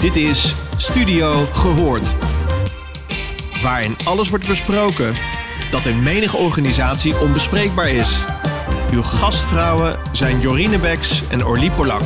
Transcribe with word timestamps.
Dit 0.00 0.16
is 0.16 0.54
Studio 0.76 1.44
Gehoord. 1.52 2.14
Waarin 3.62 3.96
alles 4.04 4.28
wordt 4.30 4.46
besproken 4.46 5.18
dat 5.70 5.86
in 5.86 6.02
menige 6.02 6.36
organisatie 6.36 7.20
onbespreekbaar 7.20 7.88
is. 7.88 8.24
Uw 8.92 9.02
gastvrouwen 9.02 9.98
zijn 10.12 10.40
Jorine 10.40 10.78
Beks 10.78 11.28
en 11.28 11.44
Orlie 11.44 11.70
Polak. 11.70 12.02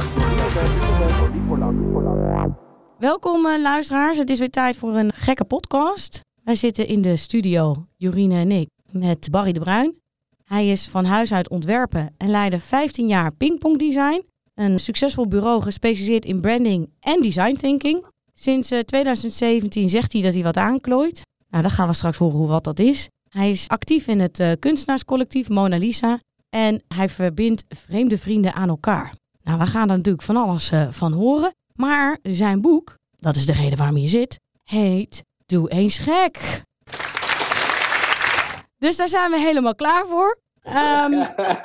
Welkom 2.99 3.46
eh, 3.46 3.60
luisteraars, 3.60 4.19
het 4.19 4.31
is 4.31 4.38
weer 4.38 4.51
tijd 4.51 4.76
voor 4.76 4.95
een 4.95 5.13
gekke 5.13 5.45
podcast. 5.45 6.21
Wij 6.42 6.54
zitten 6.54 6.87
in 6.87 7.01
de 7.01 7.17
studio, 7.17 7.87
Jorine 7.97 8.38
en 8.38 8.53
ik, 8.53 8.69
met 8.90 9.29
Barry 9.31 9.53
de 9.53 9.61
Bruin. 9.61 9.95
Hij 10.45 10.69
is 10.69 10.88
van 10.88 11.04
huis 11.04 11.33
uit 11.33 11.49
ontwerpen 11.49 12.15
en 12.17 12.31
leidde 12.31 12.58
15 12.58 13.08
jaar 13.08 13.35
Pingpong 13.35 13.79
Design. 13.79 14.33
Een 14.54 14.78
succesvol 14.78 15.28
bureau 15.28 15.62
gespecialiseerd 15.62 16.24
in 16.24 16.41
branding 16.41 16.91
en 17.00 17.23
design 17.23 17.56
thinking. 17.56 18.06
Sinds 18.34 18.70
eh, 18.70 18.78
2017 18.78 19.88
zegt 19.88 20.12
hij 20.12 20.22
dat 20.22 20.34
hij 20.34 20.42
wat 20.42 20.56
aanklooit. 20.56 21.22
Nou, 21.48 21.62
dan 21.62 21.72
gaan 21.72 21.88
we 21.88 21.95
straks 21.95 22.18
horen 22.18 22.36
hoe 22.36 22.46
wat 22.46 22.64
dat 22.64 22.78
is. 22.78 23.09
Hij 23.28 23.50
is 23.50 23.68
actief 23.68 24.06
in 24.06 24.20
het 24.20 24.40
eh, 24.40 24.52
kunstenaarscollectief 24.59 25.48
Mona 25.48 25.76
Lisa. 25.76 26.18
En 26.50 26.82
hij 26.88 27.09
verbindt 27.09 27.64
vreemde 27.68 28.18
vrienden 28.18 28.54
aan 28.54 28.68
elkaar. 28.68 29.14
Nou, 29.42 29.59
we 29.59 29.66
gaan 29.66 29.90
er 29.90 29.96
natuurlijk 29.96 30.24
van 30.24 30.36
alles 30.36 30.70
eh, 30.70 30.86
van 30.90 31.12
horen. 31.12 31.54
Maar 31.74 32.18
zijn 32.23 32.60
boek, 32.60 32.98
dat 33.18 33.36
is 33.36 33.46
de 33.46 33.52
reden 33.52 33.78
waarom 33.78 33.96
je 33.96 34.09
zit, 34.09 34.40
heet 34.62 35.23
Doe 35.46 35.70
eens 35.70 35.98
gek. 35.98 36.62
Dus 38.78 38.96
daar 38.96 39.09
zijn 39.09 39.30
we 39.30 39.38
helemaal 39.38 39.74
klaar 39.74 40.06
voor. 40.06 40.38
Ehm, 40.64 41.12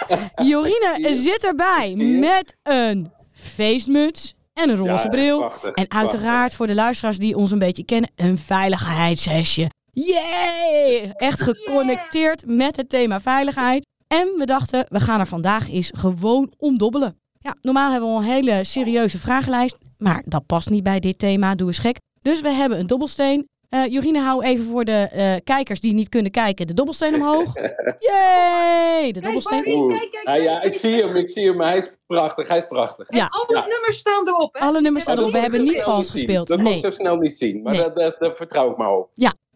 Jorine 0.49 1.13
zit 1.13 1.43
erbij 1.45 1.93
met 1.95 2.55
een 2.63 3.11
feestmuts 3.31 4.33
en 4.53 4.69
een 4.69 4.75
roze 4.75 5.03
Ja, 5.03 5.09
bril. 5.09 5.37
prachtig, 5.39 5.73
En 5.73 5.91
uiteraard 5.91 6.53
voor 6.55 6.67
de 6.67 6.75
luisteraars 6.75 7.17
die 7.17 7.35
ons 7.35 7.51
een 7.51 7.59
beetje 7.59 7.85
kennen, 7.85 8.11
een 8.15 8.37
veiligheidshesje. 8.37 9.69
Yay! 9.93 11.11
Echt 11.15 11.41
geconnecteerd 11.41 12.43
met 12.45 12.75
het 12.75 12.89
thema 12.89 13.19
veiligheid. 13.21 13.85
En 14.07 14.27
we 14.37 14.45
dachten, 14.45 14.85
we 14.89 14.99
gaan 14.99 15.19
er 15.19 15.27
vandaag 15.27 15.69
eens 15.69 15.91
gewoon 15.97 16.53
omdobbelen. 16.57 17.17
Ja, 17.39 17.55
normaal 17.61 17.91
hebben 17.91 18.09
we 18.09 18.15
een 18.17 18.23
hele 18.31 18.63
serieuze 18.63 19.19
vragenlijst. 19.19 19.77
Maar 19.97 20.23
dat 20.25 20.45
past 20.45 20.69
niet 20.69 20.83
bij 20.83 20.99
dit 20.99 21.19
thema, 21.19 21.55
doe 21.55 21.67
eens 21.67 21.77
gek. 21.77 21.97
Dus 22.21 22.41
we 22.41 22.49
hebben 22.51 22.79
een 22.79 22.87
dobbelsteen. 22.87 23.47
Eh 23.69 23.85
Jorine, 23.85 24.19
hou 24.19 24.43
even 24.43 24.65
voor 24.65 24.85
de 24.85 24.91
eh, 25.11 25.35
kijkers 25.43 25.79
die 25.81 25.93
niet 25.93 26.09
kunnen 26.09 26.31
kijken 26.31 26.67
de 26.67 26.73
dobbelsteen 26.73 27.13
omhoog. 27.15 27.53
Yay! 28.09 29.11
De 29.11 29.19
dobbelsteen. 29.19 29.63
Kijk, 29.87 30.11
kijk, 30.11 30.27
Ah, 30.27 30.43
ja, 30.43 30.61
ik 30.61 30.73
zie 30.73 31.03
hem, 31.03 31.15
ik 31.15 31.29
zie 31.29 31.47
hem. 31.47 31.61
Hij 31.61 31.77
is 31.77 31.89
prachtig, 32.07 32.47
hij 32.47 32.57
is 32.57 32.65
prachtig. 32.67 33.05
Ja. 33.09 33.27
Alle 33.29 33.57
Ja. 33.59 33.65
nummers 33.67 33.97
staan 33.97 34.27
erop, 34.27 34.53
hè? 34.53 34.59
Alle 34.59 34.81
nummers 34.81 35.03
staan 35.03 35.17
erop. 35.17 35.31
We 35.31 35.37
hebben 35.39 35.63
niet 35.63 35.81
vals 35.81 36.09
gespeeld. 36.09 36.47
Dat 36.47 36.57
kon 36.57 36.65
ik 36.67 36.71
Nee. 36.71 36.79
zo 36.81 36.91
snel 36.91 37.15
niet 37.15 37.37
zien, 37.37 37.61
maar 37.61 37.73
Nee. 37.73 37.81
dat, 37.81 37.95
dat, 37.95 38.15
daar 38.19 38.35
vertrouw 38.35 38.71
ik 38.71 38.77
maar 38.77 38.91
op. 38.91 39.09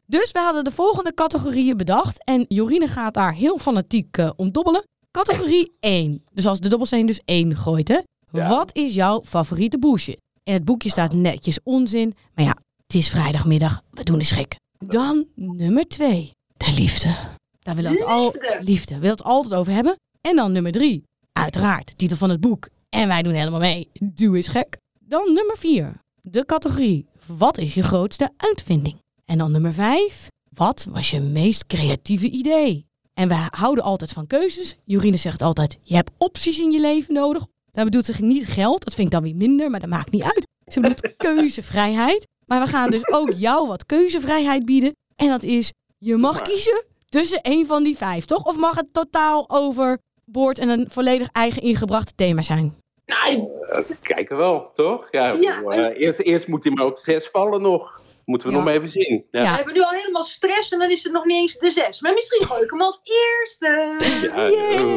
Dus 0.05 0.31
we 0.31 0.39
hadden 0.39 0.64
de 0.64 0.72
volgende 0.72 1.14
categorieën 1.14 1.77
bedacht. 1.77 2.23
En 2.23 2.45
Jorine 2.48 2.88
gaat 2.88 3.14
daar 3.14 3.33
heel 3.33 3.58
fanatiek 3.58 4.17
eh, 4.17 4.30
om 4.36 4.52
dobbelen. 4.52 4.83
Categorie 5.11 5.75
1. 5.80 6.23
Dus 6.33 6.48
als 6.48 6.59
de 6.59 6.70
dobbelsteen 6.70 7.05
dus 7.05 7.22
1 7.25 7.55
gooit, 7.55 7.88
hè. 7.88 8.00
Ja. 8.31 8.50
Wat 8.50 8.75
is 8.75 8.95
jouw 8.95 9.22
favoriete 9.23 9.80
bullshit? 9.80 10.17
In 10.44 10.53
het 10.53 10.66
boekje 10.66 10.89
staat 10.89 11.14
netjes 11.14 11.59
onzin. 11.64 12.14
Maar 12.36 12.45
ja, 12.45 12.55
het 12.94 13.02
is 13.02 13.09
vrijdagmiddag. 13.09 13.81
We 13.91 14.03
doen 14.03 14.17
eens 14.17 14.31
gek. 14.31 14.55
Dan 14.86 15.27
nummer 15.36 15.88
2. 15.88 16.31
De 16.58 16.73
liefde. 16.75 17.16
Daar 17.59 17.75
willen 17.75 17.91
we 17.91 17.97
het 17.97 18.08
al... 18.08 18.36
Liefde. 18.59 18.99
We 18.99 19.08
het 19.08 19.23
altijd 19.23 19.53
over 19.53 19.73
hebben. 19.73 19.95
En 20.22 20.36
dan 20.36 20.52
nummer 20.52 20.72
3. 20.72 21.03
Uiteraard, 21.31 21.97
titel 21.97 22.17
van 22.17 22.30
het 22.30 22.39
boek. 22.39 22.69
En 22.89 23.08
wij 23.08 23.21
doen 23.21 23.33
helemaal 23.33 23.59
mee. 23.59 23.89
Doe 23.99 24.36
eens 24.36 24.47
gek. 24.47 24.77
Dan 24.99 25.33
nummer 25.33 25.58
4. 25.58 25.99
De 26.21 26.45
categorie. 26.45 27.05
Wat 27.25 27.58
is 27.58 27.73
je 27.73 27.83
grootste 27.83 28.30
uitvinding? 28.38 28.95
En 29.25 29.38
dan 29.38 29.52
nummer 29.52 29.73
5. 29.73 30.27
Wat 30.49 30.88
was 30.89 31.11
je 31.11 31.19
meest 31.19 31.66
creatieve 31.67 32.30
idee? 32.30 32.86
En 33.14 33.27
we 33.27 33.48
houden 33.49 33.83
altijd 33.83 34.11
van 34.11 34.27
keuzes. 34.27 34.77
Jorine 34.86 35.17
zegt 35.17 35.42
altijd, 35.42 35.77
je 35.81 35.95
hebt 35.95 36.11
opties 36.17 36.60
in 36.60 36.71
je 36.71 36.80
leven 36.80 37.14
nodig. 37.14 37.45
Dat 37.71 37.83
bedoelt 37.83 38.05
zich 38.05 38.20
niet 38.20 38.45
geld, 38.45 38.83
dat 38.83 38.93
vind 38.93 39.08
ik 39.08 39.14
dan 39.14 39.23
weer 39.23 39.36
minder, 39.36 39.70
maar 39.70 39.80
dat 39.80 39.89
maakt 39.89 40.11
niet 40.11 40.23
uit. 40.23 40.48
Ze 40.65 40.80
bedoelt 40.80 41.15
keuzevrijheid. 41.17 42.31
Maar 42.48 42.59
we 42.61 42.67
gaan 42.67 42.89
dus 42.89 43.08
ook 43.11 43.31
jou 43.36 43.67
wat 43.67 43.86
keuzevrijheid 43.86 44.65
bieden. 44.65 44.95
En 45.15 45.30
dat 45.30 45.43
is, 45.43 45.71
je 45.98 46.15
mag 46.17 46.42
kiezen 46.42 46.83
tussen 47.09 47.42
één 47.42 47.65
van 47.65 47.83
die 47.83 47.98
vijf, 47.98 48.26
toch? 48.26 48.43
Of 48.45 48.58
mag 48.58 48.76
het 48.76 48.93
totaal 48.93 49.45
overboord 49.49 50.59
en 50.59 50.70
een 50.70 50.87
volledig 50.92 51.27
eigen 51.31 51.61
ingebracht 51.61 52.17
thema 52.17 52.42
zijn? 52.42 52.81
Nee, 53.05 53.48
Eh, 53.71 53.83
kijken 54.02 54.37
wel, 54.37 54.71
toch? 54.73 55.08
Ja, 55.11 55.33
Ja, 55.39 55.61
eh, 55.61 55.99
eerst, 56.02 56.20
eerst 56.20 56.48
moet 56.48 56.64
hij 56.64 56.73
maar 56.73 56.86
op 56.86 56.98
zes 56.98 57.27
vallen 57.31 57.61
nog. 57.61 57.99
Moeten 58.26 58.48
we 58.48 58.54
Ja. 58.54 58.60
nog 58.60 58.67
maar 58.70 58.77
even 58.77 58.89
zien. 58.89 59.25
Ja. 59.31 59.42
Ja. 59.42 59.49
we 59.49 59.55
hebben 59.55 59.73
nu 59.73 59.81
al 59.81 59.89
helemaal 59.89 60.23
stress 60.23 60.71
en 60.71 60.80
dan 60.80 60.92
is 60.92 61.04
het 61.04 61.14
nog 61.14 61.25
niet 61.25 61.37
eens 61.42 61.58
de 61.58 61.70
zes. 61.71 62.02
Maar 62.02 62.14
misschien 62.14 62.45
gooi 62.45 62.64
ik 62.64 62.70
hem 62.70 62.81
als 62.81 62.99
eerste. 63.04 63.95
Ja, 64.36 64.49
Yay! 64.49 64.93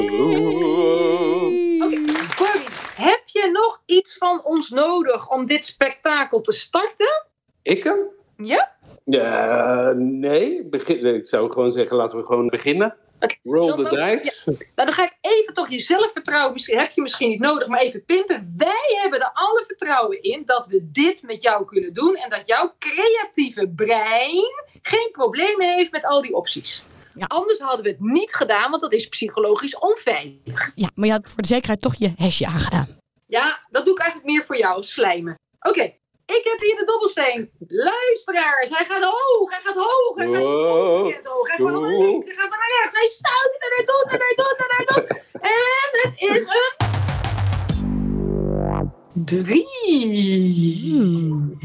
Oké, 1.83 2.01
Barry, 2.39 2.65
heb 2.97 3.23
je 3.27 3.49
nog 3.53 3.83
iets 3.87 4.17
van 4.19 4.45
ons 4.45 4.69
nodig 4.69 5.31
om 5.31 5.47
dit 5.47 5.65
spektakel 5.65 6.41
te 6.41 6.53
starten? 6.53 7.27
Ik 7.67 7.85
hem? 7.85 7.99
Ja? 8.37 8.77
Ja, 9.05 9.93
nee. 9.97 10.69
Begin, 10.69 11.15
ik 11.15 11.27
zou 11.27 11.51
gewoon 11.51 11.73
zeggen, 11.73 11.97
laten 11.97 12.19
we 12.19 12.25
gewoon 12.25 12.49
beginnen. 12.49 12.97
Roll 13.43 13.69
dan 13.69 13.85
the 13.85 13.91
dice. 13.91 14.43
Nou, 14.45 14.57
dan 14.75 14.93
ga 14.93 15.05
ik 15.05 15.17
even 15.21 15.55
toch 15.55 15.71
je 15.71 15.81
zelfvertrouwen, 15.81 16.53
misschien 16.53 16.79
heb 16.79 16.91
je 16.91 17.03
misschien 17.03 17.29
niet 17.29 17.41
nodig, 17.41 17.69
maar 17.69 17.81
even 17.81 18.05
pimpen. 18.05 18.55
Wij 18.57 18.99
hebben 19.03 19.21
er 19.21 19.31
alle 19.33 19.65
vertrouwen 19.67 20.23
in 20.23 20.43
dat 20.45 20.67
we 20.67 20.91
dit 20.93 21.23
met 21.23 21.43
jou 21.43 21.65
kunnen 21.65 21.93
doen 21.93 22.15
en 22.15 22.31
dat 22.31 22.43
jouw 22.47 22.75
creatieve 22.79 23.69
brein 23.69 24.65
geen 24.83 25.09
problemen 25.13 25.75
heeft 25.75 25.93
met 25.93 26.05
al 26.05 26.23
die 26.23 26.35
opties. 26.35 26.85
Ja. 27.15 27.25
Anders 27.27 27.59
hadden 27.59 27.85
we 27.85 27.91
het 27.91 28.01
niet 28.01 28.35
gedaan, 28.35 28.71
want 28.71 28.83
dat 28.83 28.93
is 28.93 29.09
psychologisch 29.09 29.79
onveilig. 29.79 30.73
Ja, 30.75 30.91
maar 30.95 31.07
je 31.07 31.13
had 31.13 31.29
voor 31.29 31.43
de 31.43 31.49
zekerheid 31.49 31.81
toch 31.81 31.95
je 31.95 32.13
hesje 32.17 32.47
aangedaan. 32.47 32.99
Ja, 33.27 33.67
dat 33.71 33.85
doe 33.85 33.95
ik 33.95 34.01
eigenlijk 34.01 34.31
meer 34.31 34.43
voor 34.43 34.57
jou, 34.57 34.83
slijmen. 34.83 35.35
Oké, 35.61 35.93
ik 36.27 36.45
heb 36.45 36.61
hier 36.61 36.77
de 36.77 36.85
dobbelsteen. 36.85 37.51
Luisteraars, 37.69 38.71
hij 38.71 38.87
gaat 38.89 39.03
hoog, 39.03 39.51
hij 39.51 39.61
gaat 39.63 39.75
hoog, 39.75 40.15
hij 40.17 40.27
gaat 40.27 40.43
hoog. 40.43 41.49
Hij 41.49 41.57
gaat 41.57 41.81
naar 41.81 41.91
links, 41.91 42.27
hij 42.27 42.35
gaat 42.35 42.51
naar 42.51 42.79
rechts, 42.79 42.93
hij 42.93 43.07
stuit 43.07 43.57
en 43.59 43.73
hij 43.77 43.85
doet 43.85 44.13
en 44.13 44.19
hij 44.27 44.35
doet 44.37 44.57
en 44.59 44.71
hij 44.77 44.85
doet. 44.87 45.07
En 45.33 45.89
het 46.03 46.15
is 46.21 46.41
een... 46.41 46.95
Drie. 49.25 49.67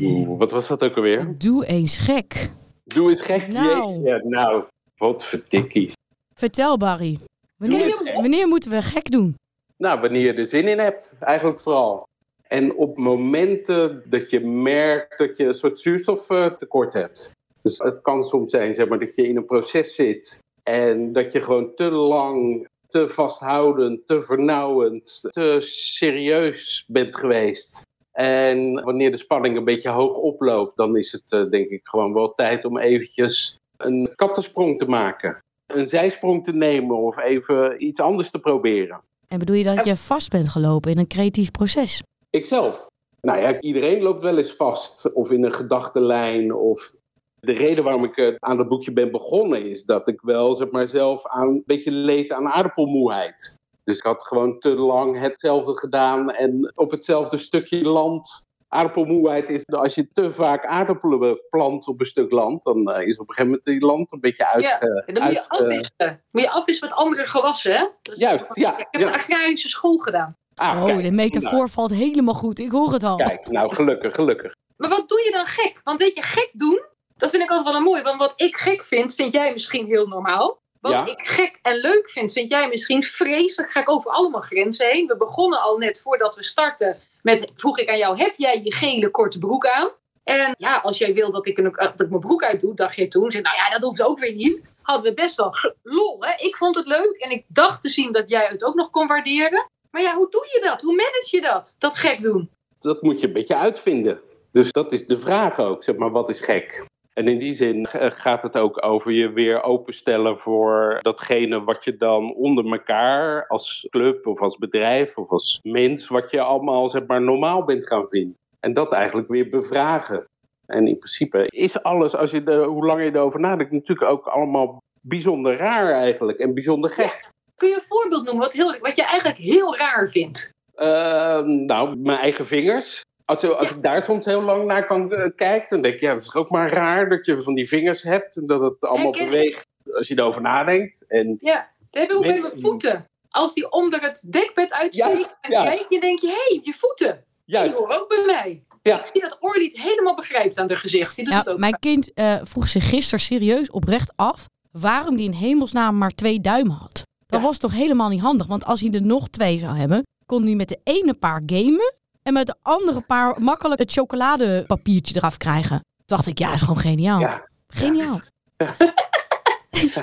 Oeh, 0.01 0.39
wat 0.39 0.51
was 0.51 0.67
dat 0.67 0.83
ook 0.83 0.95
alweer? 0.95 1.37
Doe 1.37 1.65
eens 1.65 1.97
gek. 1.97 2.51
Doe 2.83 3.09
eens 3.09 3.21
gek. 3.21 3.47
Nou. 3.47 4.03
Ja, 4.03 4.19
nou, 4.23 4.63
wat 4.97 5.25
verdikkie. 5.25 5.91
Vertel 6.33 6.77
Barry. 6.77 7.19
Wanneer, 7.57 8.11
wanneer 8.13 8.47
moeten 8.47 8.71
we 8.71 8.81
gek 8.81 9.11
doen? 9.11 9.35
Nou, 9.77 9.99
wanneer 9.99 10.21
je 10.21 10.33
er 10.33 10.45
zin 10.45 10.67
in 10.67 10.79
hebt, 10.79 11.13
eigenlijk 11.19 11.59
vooral. 11.59 12.07
En 12.51 12.75
op 12.75 12.97
momenten 12.97 14.03
dat 14.05 14.29
je 14.29 14.39
merkt 14.39 15.17
dat 15.17 15.37
je 15.37 15.45
een 15.45 15.55
soort 15.55 15.79
zuurstoftekort 15.79 16.93
hebt. 16.93 17.31
Dus 17.61 17.77
het 17.77 18.01
kan 18.01 18.23
soms 18.23 18.51
zijn 18.51 18.73
zeg 18.73 18.87
maar, 18.87 18.99
dat 18.99 19.15
je 19.15 19.27
in 19.27 19.37
een 19.37 19.45
proces 19.45 19.95
zit 19.95 20.39
en 20.63 21.13
dat 21.13 21.31
je 21.31 21.41
gewoon 21.41 21.75
te 21.75 21.91
lang, 21.91 22.67
te 22.87 23.09
vasthoudend, 23.09 24.07
te 24.07 24.21
vernauwend, 24.21 25.27
te 25.29 25.57
serieus 25.59 26.83
bent 26.87 27.15
geweest. 27.15 27.81
En 28.11 28.83
wanneer 28.83 29.11
de 29.11 29.17
spanning 29.17 29.57
een 29.57 29.63
beetje 29.63 29.89
hoog 29.89 30.17
oploopt, 30.17 30.77
dan 30.77 30.97
is 30.97 31.11
het 31.11 31.31
eh, 31.31 31.49
denk 31.49 31.69
ik 31.69 31.81
gewoon 31.83 32.13
wel 32.13 32.33
tijd 32.33 32.65
om 32.65 32.77
eventjes 32.77 33.57
een 33.77 34.11
kattensprong 34.15 34.79
te 34.79 34.89
maken. 34.89 35.37
Een 35.65 35.87
zijsprong 35.87 36.43
te 36.43 36.53
nemen 36.53 36.97
of 36.97 37.17
even 37.17 37.85
iets 37.85 37.99
anders 37.99 38.31
te 38.31 38.39
proberen. 38.39 39.01
En 39.27 39.39
bedoel 39.39 39.55
je 39.55 39.63
dat 39.63 39.85
je 39.85 39.95
vast 39.95 40.29
bent 40.29 40.49
gelopen 40.49 40.91
in 40.91 40.97
een 40.97 41.07
creatief 41.07 41.51
proces? 41.51 42.01
Ikzelf. 42.31 42.87
Nou 43.21 43.39
ja, 43.39 43.59
iedereen 43.59 44.01
loopt 44.01 44.21
wel 44.21 44.37
eens 44.37 44.53
vast. 44.53 45.13
Of 45.13 45.31
in 45.31 45.43
een 45.43 45.53
gedachtenlijn. 45.53 46.53
Of 46.53 46.93
de 47.39 47.51
reden 47.51 47.83
waarom 47.83 48.03
ik 48.03 48.17
eh, 48.17 48.35
aan 48.39 48.57
dat 48.57 48.67
boekje 48.67 48.93
ben 48.93 49.11
begonnen 49.11 49.65
is 49.65 49.83
dat 49.83 50.07
ik 50.07 50.21
wel 50.21 50.55
zeg 50.55 50.69
maar, 50.71 50.87
zelf 50.87 51.27
aan, 51.27 51.47
een 51.47 51.63
beetje 51.65 51.91
leed 51.91 52.31
aan 52.31 52.47
aardappelmoeheid. 52.47 53.59
Dus 53.83 53.97
ik 53.97 54.03
had 54.03 54.23
gewoon 54.23 54.59
te 54.59 54.69
lang 54.69 55.19
hetzelfde 55.19 55.77
gedaan 55.77 56.31
en 56.31 56.71
op 56.75 56.91
hetzelfde 56.91 57.37
stukje 57.37 57.83
land. 57.83 58.45
Aardappelmoeheid 58.67 59.49
is 59.49 59.67
als 59.67 59.95
je 59.95 60.11
te 60.11 60.31
vaak 60.31 60.65
aardappelen 60.65 61.39
plant 61.49 61.87
op 61.87 61.99
een 61.99 62.05
stuk 62.05 62.31
land, 62.31 62.63
dan 62.63 62.91
eh, 62.91 63.07
is 63.07 63.17
op 63.17 63.29
een 63.29 63.35
gegeven 63.35 63.45
moment 63.45 63.63
die 63.63 63.79
land 63.79 64.11
een 64.11 64.19
beetje 64.19 64.47
uit. 64.47 64.63
Ja, 64.63 64.79
eh, 64.79 65.13
dan 65.13 65.23
moet 65.23 65.33
je 65.33 65.39
uit, 65.39 65.59
afwisselen. 65.61 66.23
Moet 66.31 66.41
je 66.41 66.49
afwisselen 66.49 66.89
met 66.89 66.99
andere 66.99 67.23
gewassen, 67.23 67.75
hè? 67.75 67.85
Is- 68.11 68.19
Juist, 68.19 68.47
ja, 68.53 68.77
Ik 68.77 68.87
heb 68.91 69.01
ja. 69.01 69.07
een 69.07 69.13
agrarische 69.13 69.69
school 69.69 69.97
gedaan. 69.97 70.35
Ah, 70.55 70.77
oh, 70.79 70.85
kijk, 70.85 71.03
de 71.03 71.11
metafoor 71.11 71.57
nou, 71.57 71.69
valt 71.69 71.91
helemaal 71.91 72.33
goed. 72.33 72.59
Ik 72.59 72.71
hoor 72.71 72.93
het 72.93 73.03
al. 73.03 73.15
kijk, 73.15 73.47
nou 73.47 73.75
gelukkig, 73.75 74.15
gelukkig. 74.15 74.55
Maar 74.77 74.89
wat 74.89 75.09
doe 75.09 75.21
je 75.25 75.31
dan 75.31 75.45
gek? 75.45 75.79
Want 75.83 75.99
weet 75.99 76.15
je, 76.15 76.21
gek 76.21 76.49
doen, 76.53 76.81
dat 77.17 77.29
vind 77.29 77.43
ik 77.43 77.49
altijd 77.49 77.67
wel 77.67 77.77
een 77.77 77.83
mooi. 77.83 78.01
Want 78.01 78.17
wat 78.17 78.33
ik 78.35 78.55
gek 78.57 78.83
vind, 78.83 79.15
vind 79.15 79.33
jij 79.33 79.51
misschien 79.53 79.85
heel 79.85 80.07
normaal. 80.07 80.59
Wat 80.81 80.91
Ja. 80.91 81.05
ik 81.05 81.21
gek 81.21 81.59
en 81.61 81.75
leuk 81.77 82.09
vind, 82.09 82.31
vind 82.31 82.49
jij 82.49 82.67
misschien 82.67 83.03
vreselijk. 83.03 83.71
Ga 83.71 83.79
ik 83.79 83.89
over 83.89 84.11
allemaal 84.11 84.41
grenzen 84.41 84.87
heen. 84.87 85.07
We 85.07 85.17
begonnen 85.17 85.61
al 85.61 85.77
net 85.77 86.01
voordat 86.01 86.35
we 86.35 86.43
starten 86.43 86.97
met, 87.21 87.51
vroeg 87.55 87.79
ik 87.79 87.89
aan 87.89 87.97
jou, 87.97 88.17
heb 88.17 88.33
jij 88.37 88.61
je 88.63 88.73
gele 88.73 89.09
korte 89.09 89.39
broek 89.39 89.67
aan? 89.67 89.89
En 90.23 90.53
ja, 90.57 90.77
als 90.77 90.97
jij 90.97 91.13
wil 91.13 91.31
dat 91.31 91.45
ik, 91.45 91.57
een, 91.57 91.71
dat 91.71 92.01
ik 92.01 92.09
mijn 92.09 92.21
broek 92.21 92.43
uitdoe, 92.43 92.73
dacht 92.75 92.95
je 92.95 93.07
toen. 93.07 93.31
Zei, 93.31 93.43
nou 93.43 93.55
ja, 93.55 93.69
dat 93.69 93.81
hoeft 93.81 94.01
ook 94.01 94.19
weer 94.19 94.33
niet. 94.33 94.73
Hadden 94.81 95.09
we 95.09 95.21
best 95.21 95.35
wel 95.35 95.55
lol, 95.83 96.17
hè? 96.19 96.31
Ik 96.37 96.55
vond 96.57 96.75
het 96.75 96.87
leuk 96.87 97.15
en 97.17 97.31
ik 97.31 97.45
dacht 97.47 97.81
te 97.81 97.89
zien 97.89 98.11
dat 98.11 98.29
jij 98.29 98.45
het 98.45 98.63
ook 98.63 98.75
nog 98.75 98.89
kon 98.89 99.07
waarderen. 99.07 99.69
Maar 99.91 100.01
ja, 100.01 100.15
hoe 100.15 100.29
doe 100.29 100.47
je 100.53 100.61
dat? 100.63 100.81
Hoe 100.81 100.95
manage 100.95 101.29
je 101.31 101.41
dat? 101.41 101.75
Dat 101.79 101.97
gek 101.97 102.21
doen. 102.21 102.49
Dat 102.79 103.01
moet 103.01 103.19
je 103.21 103.27
een 103.27 103.33
beetje 103.33 103.55
uitvinden. 103.55 104.21
Dus 104.51 104.71
dat 104.71 104.91
is 104.91 105.05
de 105.05 105.17
vraag 105.17 105.59
ook, 105.59 105.83
zeg 105.83 105.95
maar, 105.95 106.11
wat 106.11 106.29
is 106.29 106.39
gek? 106.39 106.85
En 107.13 107.27
in 107.27 107.37
die 107.37 107.53
zin 107.53 107.85
eh, 107.85 108.11
gaat 108.11 108.41
het 108.41 108.57
ook 108.57 108.85
over 108.85 109.11
je 109.11 109.31
weer 109.31 109.63
openstellen 109.63 110.39
voor 110.39 110.99
datgene 111.01 111.63
wat 111.63 111.83
je 111.83 111.97
dan 111.97 112.33
onder 112.33 112.71
elkaar 112.71 113.47
als 113.47 113.87
club 113.89 114.27
of 114.27 114.39
als 114.39 114.57
bedrijf 114.57 115.17
of 115.17 115.29
als 115.29 115.59
mens, 115.61 116.07
wat 116.07 116.31
je 116.31 116.41
allemaal 116.41 116.89
zeg 116.89 117.05
maar 117.05 117.21
normaal 117.21 117.63
bent 117.63 117.87
gaan 117.87 118.07
vinden. 118.07 118.37
En 118.59 118.73
dat 118.73 118.91
eigenlijk 118.91 119.27
weer 119.27 119.49
bevragen. 119.49 120.25
En 120.65 120.87
in 120.87 120.97
principe 120.97 121.45
is 121.47 121.83
alles, 121.83 122.15
als 122.15 122.31
je 122.31 122.43
er, 122.43 122.63
hoe 122.63 122.85
langer 122.85 123.05
je 123.05 123.15
erover 123.15 123.39
nadenkt, 123.39 123.71
natuurlijk 123.71 124.09
ook 124.09 124.25
allemaal 124.25 124.77
bijzonder 125.01 125.57
raar 125.57 125.91
eigenlijk 125.91 126.37
en 126.39 126.53
bijzonder 126.53 126.89
gek. 126.89 127.29
Kun 127.61 127.69
je 127.69 127.75
een 127.75 127.81
voorbeeld 127.87 128.23
noemen 128.23 128.43
wat, 128.43 128.53
heel, 128.53 128.75
wat 128.79 128.95
je 128.95 129.03
eigenlijk 129.03 129.39
heel 129.39 129.75
raar 129.75 130.09
vindt? 130.09 130.49
Eh, 130.73 131.41
nou, 131.41 131.97
mijn 131.97 132.17
eigen 132.17 132.47
vingers. 132.47 133.01
Als, 133.25 133.43
als 133.43 133.71
ik 133.71 133.81
daar 133.81 134.01
soms 134.01 134.25
heel 134.25 134.41
lang 134.41 134.65
naar 134.65 134.85
kan 134.85 135.13
eh, 135.13 135.29
kijken, 135.35 135.69
dan 135.69 135.81
denk 135.81 135.93
ik, 135.93 135.99
ja, 135.99 136.13
dat 136.13 136.21
is 136.21 136.33
ook 136.33 136.49
maar 136.49 136.73
raar 136.73 137.09
dat 137.09 137.25
je 137.25 137.41
van 137.41 137.55
die 137.55 137.67
vingers 137.67 138.03
hebt 138.03 138.37
en 138.37 138.47
dat 138.47 138.61
het 138.61 138.83
allemaal 138.83 139.11
Herken 139.11 139.29
beweegt 139.29 139.65
als 139.93 140.07
je 140.07 140.17
erover 140.17 140.41
nadenkt. 140.41 141.05
En 141.07 141.37
Ja, 141.39 141.71
dat 141.89 142.01
heb 142.01 142.09
ik 142.09 142.15
ook 142.15 142.21
bij 142.21 142.41
mijn 142.41 142.59
voeten. 142.59 143.05
Als 143.29 143.53
die 143.53 143.71
onder 143.71 144.01
het 144.01 144.27
dekbed 144.29 144.73
uitsteekt, 144.73 145.37
dan 145.41 145.51
ja. 145.51 145.63
kijk 145.63 145.89
je 145.89 145.95
en 145.95 146.01
denk 146.01 146.19
je, 146.19 146.27
hé, 146.27 146.33
hey, 146.33 146.59
je 146.63 146.73
voeten. 146.73 147.23
Die 147.45 147.71
horen 147.71 148.01
ook 148.01 148.07
bij 148.07 148.23
mij. 148.25 148.63
Ja. 148.81 148.99
Ik 148.99 149.09
zie 149.11 149.21
dat 149.21 149.37
Orly 149.39 149.63
het 149.63 149.79
helemaal 149.79 150.15
begrijpt 150.15 150.57
aan 150.57 150.69
haar 150.69 150.77
gezicht. 150.77 151.15
Die 151.15 151.25
doet 151.25 151.33
het 151.33 151.49
ook. 151.49 151.57
mijn 151.57 151.79
kind 151.79 152.13
eh, 152.13 152.39
vroeg 152.43 152.67
zich 152.67 152.89
gisteren 152.89 153.19
serieus 153.19 153.69
oprecht 153.69 154.13
af 154.15 154.45
waarom 154.71 155.15
die 155.15 155.25
in 155.25 155.33
hemelsnaam 155.37 155.97
maar 155.97 156.11
twee 156.11 156.39
duimen 156.39 156.75
had. 156.75 157.09
Dat 157.31 157.39
Ja. 157.39 157.45
was 157.45 157.57
toch 157.57 157.71
helemaal 157.73 158.09
niet 158.09 158.21
handig, 158.21 158.47
want 158.47 158.65
als 158.65 158.81
hij 158.81 158.91
er 158.91 159.01
nog 159.01 159.29
twee 159.29 159.57
zou 159.59 159.77
hebben, 159.77 160.03
kon 160.25 160.43
hij 160.43 160.55
met 160.55 160.69
de 160.69 160.79
ene 160.83 161.13
paar 161.13 161.41
gamen 161.45 161.93
en 162.23 162.33
met 162.33 162.45
de 162.47 162.55
andere 162.61 163.01
paar 163.01 163.41
makkelijk 163.41 163.79
het 163.79 163.91
chocoladepapiertje 163.91 165.15
eraf 165.15 165.37
krijgen. 165.37 165.69
Toen 165.79 166.17
dacht 166.17 166.27
ik, 166.27 166.37
ja, 166.39 166.53
is 166.53 166.61
gewoon 166.61 166.77
geniaal. 166.77 167.19
Ja. 167.19 167.47
Geniaal. 167.67 168.19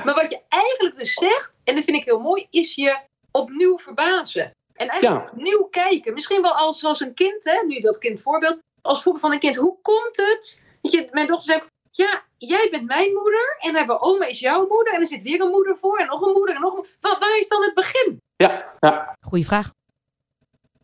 Maar 0.04 0.14
wat 0.14 0.30
je 0.30 0.40
eigenlijk 0.48 0.96
dus 0.96 1.12
zegt, 1.14 1.60
en 1.64 1.74
dat 1.74 1.84
vind 1.84 1.96
ik 1.96 2.04
heel 2.04 2.20
mooi, 2.20 2.46
is 2.50 2.74
je 2.74 2.98
opnieuw 3.30 3.78
verbazen. 3.78 4.50
En 4.74 4.88
eigenlijk 4.88 5.24
Ja. 5.26 5.30
opnieuw 5.32 5.62
kijken. 5.70 6.14
Misschien 6.14 6.42
wel 6.42 6.52
als, 6.54 6.84
als 6.84 7.00
een 7.00 7.14
kind, 7.14 7.44
hè, 7.44 7.66
nu 7.66 7.80
dat 7.80 7.98
kind 7.98 8.20
voorbeeld. 8.22 8.58
Als 8.82 9.02
voorbeeld 9.02 9.24
van 9.24 9.32
een 9.32 9.38
kind, 9.38 9.56
hoe 9.56 9.76
komt 9.82 10.16
het? 10.16 10.62
Weet 10.82 10.92
je, 10.92 11.08
mijn 11.10 11.26
dochter 11.26 11.44
zei, 11.52 11.60
ook, 11.62 11.68
ja, 12.04 12.22
jij 12.38 12.68
bent 12.70 12.86
mijn 12.86 13.12
moeder. 13.12 13.56
En 13.58 13.74
hebben 13.74 14.02
oma 14.02 14.26
is 14.26 14.40
jouw 14.40 14.66
moeder. 14.66 14.92
En 14.94 15.00
er 15.00 15.06
zit 15.06 15.22
weer 15.22 15.40
een 15.40 15.50
moeder 15.50 15.76
voor. 15.76 15.98
En 15.98 16.06
nog 16.06 16.26
een 16.26 16.32
moeder 16.32 16.54
en 16.54 16.60
nog 16.60 16.70
een 16.70 16.76
moeder. 16.76 16.96
Waar, 17.00 17.16
waar 17.18 17.38
is 17.38 17.48
dan 17.48 17.62
het 17.62 17.74
begin? 17.74 18.20
ja, 18.36 18.74
ja. 18.78 19.16
Goeie 19.20 19.46
vraag. 19.46 19.70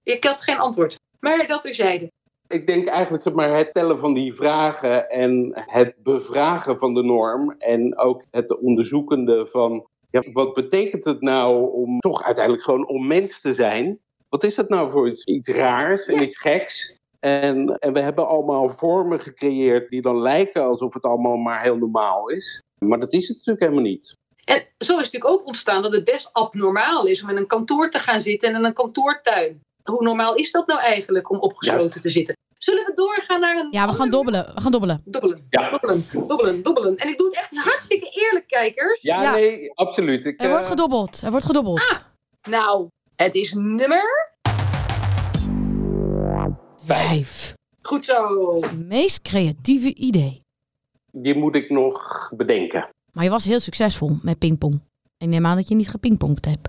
Ik 0.03 0.25
had 0.25 0.43
geen 0.43 0.59
antwoord. 0.59 0.99
Maar 1.21 1.47
dat 1.47 1.63
terzijde. 1.63 2.13
Ik 2.49 2.67
denk 2.67 2.89
eigenlijk 2.89 3.23
zeg 3.23 3.33
maar, 3.33 3.57
het 3.57 3.73
tellen 3.73 3.99
van 3.99 4.15
die 4.15 4.35
vragen 4.35 5.11
en 5.11 5.51
het 5.55 5.95
bevragen 6.03 6.79
van 6.79 6.95
de 6.95 7.03
norm 7.03 7.55
en 7.59 7.99
ook 7.99 8.23
het 8.31 8.59
onderzoekende 8.59 9.47
van 9.47 9.87
ja, 10.11 10.23
wat 10.33 10.55
betekent 10.55 11.05
het 11.05 11.21
nou 11.21 11.73
om 11.73 11.99
toch 11.99 12.23
uiteindelijk 12.23 12.65
gewoon 12.65 12.87
om 12.87 13.07
mens 13.07 13.41
te 13.41 13.53
zijn? 13.53 13.99
Wat 14.29 14.45
is 14.45 14.55
dat 14.55 14.69
nou 14.69 14.91
voor 14.91 15.07
iets, 15.09 15.25
iets 15.25 15.49
raars 15.49 16.07
en 16.07 16.15
Ja. 16.15 16.21
iets 16.23 16.39
geks? 16.39 16.99
En, 17.25 17.79
en 17.79 17.93
we 17.93 18.01
hebben 18.01 18.29
allemaal 18.29 18.69
vormen 18.69 19.21
gecreëerd 19.21 19.89
die 19.89 20.03
dan 20.03 20.21
lijken 20.21 20.63
alsof 20.65 20.95
het 20.95 21.03
allemaal 21.03 21.37
maar 21.37 21.63
heel 21.63 21.77
normaal 21.77 22.29
is. 22.29 22.61
Maar 22.85 22.99
dat 22.99 23.13
is 23.13 23.29
het 23.29 23.37
natuurlijk 23.37 23.65
helemaal 23.65 23.91
niet. 23.91 24.13
En 24.45 24.57
zo 24.57 24.65
is 24.79 24.89
het 24.89 25.13
natuurlijk 25.13 25.29
ook 25.29 25.47
ontstaan 25.47 25.83
dat 25.83 25.93
het 25.93 26.05
best 26.05 26.33
abnormaal 26.33 27.07
is 27.07 27.23
om 27.23 27.29
in 27.29 27.37
een 27.37 27.47
kantoor 27.47 27.91
te 27.91 27.99
gaan 27.99 28.21
zitten 28.21 28.49
en 28.49 28.55
in 28.55 28.65
een 28.65 28.73
kantoortuin. 28.73 29.61
Hoe 29.83 30.03
normaal 30.03 30.35
is 30.35 30.51
dat 30.51 30.67
nou 30.67 30.81
eigenlijk 30.81 31.31
om 31.31 31.39
opgesloten 31.39 31.85
Juist. 31.87 32.03
te 32.03 32.11
zitten? 32.11 32.35
Zullen 32.59 32.85
we 32.85 32.93
doorgaan 32.95 33.41
naar 33.41 33.57
een. 33.57 33.69
Ja, 33.71 33.87
we 33.87 33.93
gaan 33.93 34.11
dobbelen. 34.11 34.55
We 34.55 34.61
gaan 34.61 34.73
dobbelen. 34.73 35.03
Dobbelen, 35.05 35.47
Ja. 35.51 35.71
dobbelen, 35.71 36.07
dobbelen, 36.27 36.63
dobbelen. 36.63 36.97
En 36.97 37.09
ik 37.09 37.19
doe 37.19 37.27
het 37.27 37.37
echt 37.37 37.57
hartstikke 37.57 38.09
eerlijk, 38.11 38.47
kijkers. 38.47 39.03
Ja, 39.03 39.23
Ja. 39.23 39.33
nee, 39.33 39.73
absoluut. 39.75 40.25
Ik, 40.25 40.43
Er 40.43 40.49
wordt 40.49 40.65
eh, 40.65 40.71
gedobbeld. 40.71 41.21
Er 41.25 41.31
wordt 41.31 41.47
gedobbeld. 41.47 42.01
Nou, 42.49 42.89
het 43.17 43.35
is 43.35 43.53
nummer. 43.53 44.24
Vijf. 46.85 47.55
Goed 47.83 48.05
zo. 48.05 48.61
Meest 48.87 49.23
creatieve 49.23 49.95
idee. 49.95 50.43
die 51.13 51.35
moet 51.35 51.55
ik 51.55 51.71
nog 51.71 52.31
bedenken. 52.37 52.89
Maar 53.13 53.25
je 53.25 53.31
was 53.31 53.45
heel 53.45 53.61
succesvol 53.61 54.19
met 54.23 54.39
pingpong. 54.39 54.81
Ik 55.19 55.29
neem 55.29 55.47
aan 55.47 55.57
dat 55.57 55.69
je 55.69 55.75
niet 55.75 55.89
gepingpongd 55.89 56.45
hebt. 56.45 56.69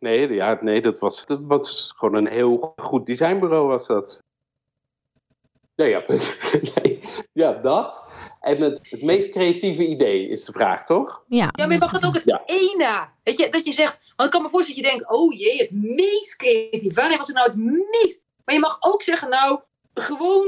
Nee, 0.00 0.32
ja, 0.32 0.58
nee 0.62 0.82
dat, 0.82 0.98
was, 0.98 1.24
dat 1.26 1.40
was 1.42 1.92
gewoon 1.96 2.14
een 2.14 2.28
heel 2.28 2.72
goed 2.76 3.06
designbureau 3.06 3.66
was 3.68 3.86
dat. 3.86 4.22
Nee, 5.76 5.88
ja, 5.88 6.04
nee, 6.74 7.00
ja 7.32 7.52
dat. 7.52 8.04
En 8.40 8.60
het, 8.60 8.80
het 8.82 9.02
meest 9.02 9.30
creatieve 9.30 9.86
idee 9.86 10.28
is 10.28 10.44
de 10.44 10.52
vraag, 10.52 10.84
toch? 10.84 11.24
Ja, 11.28 11.48
Ja, 11.52 11.64
maar 11.64 11.72
je 11.72 11.78
mag 11.78 11.90
het 11.90 12.06
ook 12.06 12.14
het 12.14 12.22
Ja. 12.24 12.42
ene. 12.46 13.08
Weet 13.22 13.38
je, 13.38 13.48
dat 13.50 13.64
je 13.64 13.72
zegt. 13.72 13.98
Want 14.16 14.28
ik 14.28 14.34
kan 14.34 14.42
me 14.42 14.48
voorstellen 14.48 14.82
dat 14.82 14.90
je 14.92 14.96
denkt: 14.98 15.12
oh 15.12 15.32
jee, 15.38 15.56
het 15.58 15.70
meest 15.72 16.36
creatief. 16.36 16.94
Wanneer 16.94 17.16
was 17.16 17.26
het 17.26 17.36
nou 17.36 17.48
het 17.48 17.56
meest? 17.58 18.22
Maar 18.46 18.54
je 18.54 18.60
mag 18.60 18.76
ook 18.80 19.02
zeggen: 19.02 19.28
nou, 19.28 19.60
gewoon 19.94 20.46